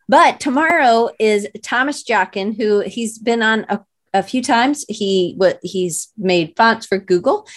[0.09, 3.81] But tomorrow is Thomas Jockin, who he's been on a,
[4.13, 4.85] a few times.
[4.89, 7.47] He what he's made fonts for Google,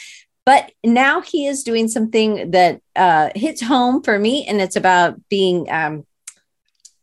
[0.46, 5.20] but now he is doing something that uh, hits home for me, and it's about
[5.28, 6.06] being um,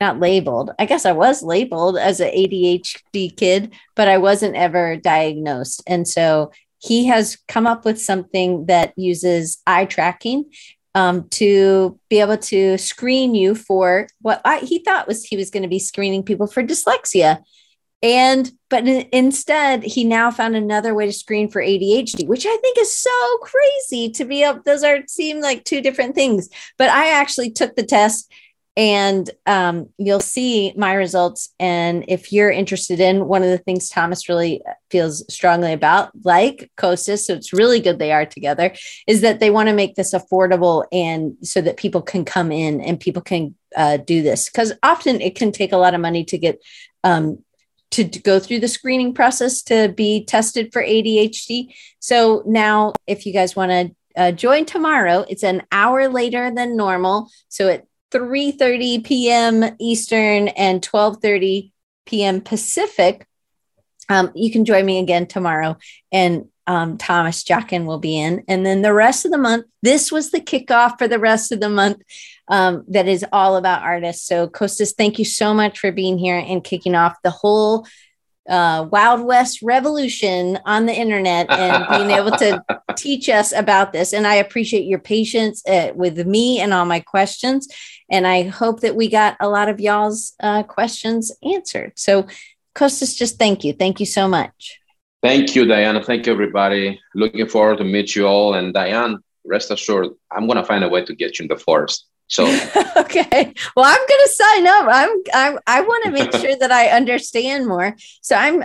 [0.01, 0.71] not labeled.
[0.79, 6.07] I guess I was labeled as an ADHD kid, but I wasn't ever diagnosed, and
[6.07, 10.45] so he has come up with something that uses eye tracking
[10.95, 15.49] um, to be able to screen you for what I, he thought was he was
[15.49, 17.41] going to be screening people for dyslexia.
[18.03, 22.77] And but instead, he now found another way to screen for ADHD, which I think
[22.77, 24.65] is so crazy to be up.
[24.65, 26.49] Those are seem like two different things.
[26.77, 28.31] But I actually took the test
[28.75, 31.53] and um, you'll see my results.
[31.59, 36.71] And if you're interested in one of the things Thomas really feels strongly about, like
[36.75, 38.73] Costas, so it's really good they are together,
[39.07, 42.81] is that they want to make this affordable and so that people can come in
[42.81, 46.25] and people can uh, do this because often it can take a lot of money
[46.25, 46.59] to get
[47.03, 47.43] um,
[47.93, 51.73] to, go through the screening process to be tested for ADHD.
[51.99, 56.77] So now, if you guys want to uh, join tomorrow, it's an hour later than
[56.77, 57.29] normal.
[57.49, 59.75] So at 3:30 p.m.
[59.79, 61.71] Eastern and 12:30
[62.05, 62.41] p.m.
[62.41, 63.27] Pacific,
[64.09, 65.77] um, you can join me again tomorrow,
[66.11, 68.43] and um, Thomas Jockin will be in.
[68.47, 71.59] And then the rest of the month, this was the kickoff for the rest of
[71.59, 72.01] the month
[72.47, 74.27] um, that is all about artists.
[74.27, 77.85] So, Costas, thank you so much for being here and kicking off the whole
[78.49, 82.63] uh, Wild West revolution on the internet and being able to
[82.97, 84.13] teach us about this.
[84.13, 87.67] And I appreciate your patience uh, with me and all my questions.
[88.11, 91.93] And I hope that we got a lot of y'all's uh, questions answered.
[91.95, 92.27] So,
[92.75, 93.71] Costas, just thank you.
[93.71, 94.79] Thank you so much.
[95.23, 96.03] Thank you, Diana.
[96.03, 96.99] Thank you, everybody.
[97.15, 98.55] Looking forward to meet you all.
[98.55, 101.57] And Diane, rest assured, I'm going to find a way to get you in the
[101.57, 102.07] forest.
[102.27, 102.45] So
[102.97, 104.87] okay, well, I'm going to sign up.
[104.89, 107.95] I'm, I'm I want to make sure that I understand more.
[108.21, 108.63] So I'm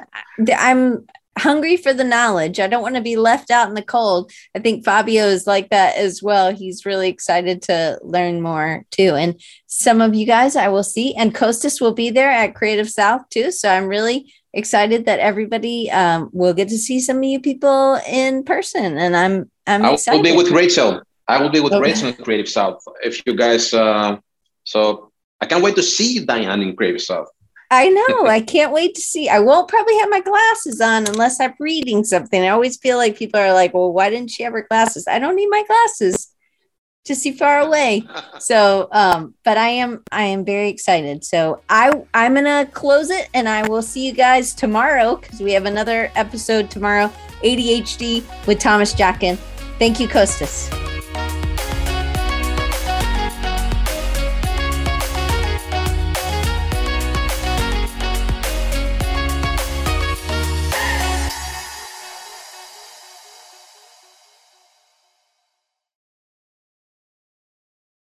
[0.56, 1.06] I'm
[1.38, 2.58] hungry for the knowledge.
[2.58, 4.32] I don't want to be left out in the cold.
[4.54, 6.52] I think Fabio is like that as well.
[6.52, 9.14] He's really excited to learn more too.
[9.14, 12.88] And some of you guys I will see, and Costas will be there at Creative
[12.88, 13.52] South too.
[13.52, 18.00] So I'm really excited that everybody um, will get to see some of you people
[18.08, 18.98] in person.
[18.98, 20.16] And I'm I'm I excited.
[20.18, 21.02] will be with Rachel.
[21.26, 21.90] I will be with okay.
[21.90, 22.82] Rachel in Creative South.
[23.02, 24.16] If you guys, uh,
[24.64, 27.28] so I can't wait to see Diane in Creative South.
[27.70, 28.26] I know.
[28.26, 29.28] I can't wait to see.
[29.28, 32.42] I won't probably have my glasses on unless I'm reading something.
[32.42, 35.06] I always feel like people are like, well, why didn't she have her glasses?
[35.06, 36.32] I don't need my glasses
[37.08, 38.04] to see far away.
[38.40, 41.24] So, um, but I am, I am very excited.
[41.24, 45.52] So I, I'm to close it and I will see you guys tomorrow because we
[45.52, 47.10] have another episode tomorrow,
[47.42, 49.36] ADHD with Thomas Jockin.
[49.78, 50.70] Thank you, Costas.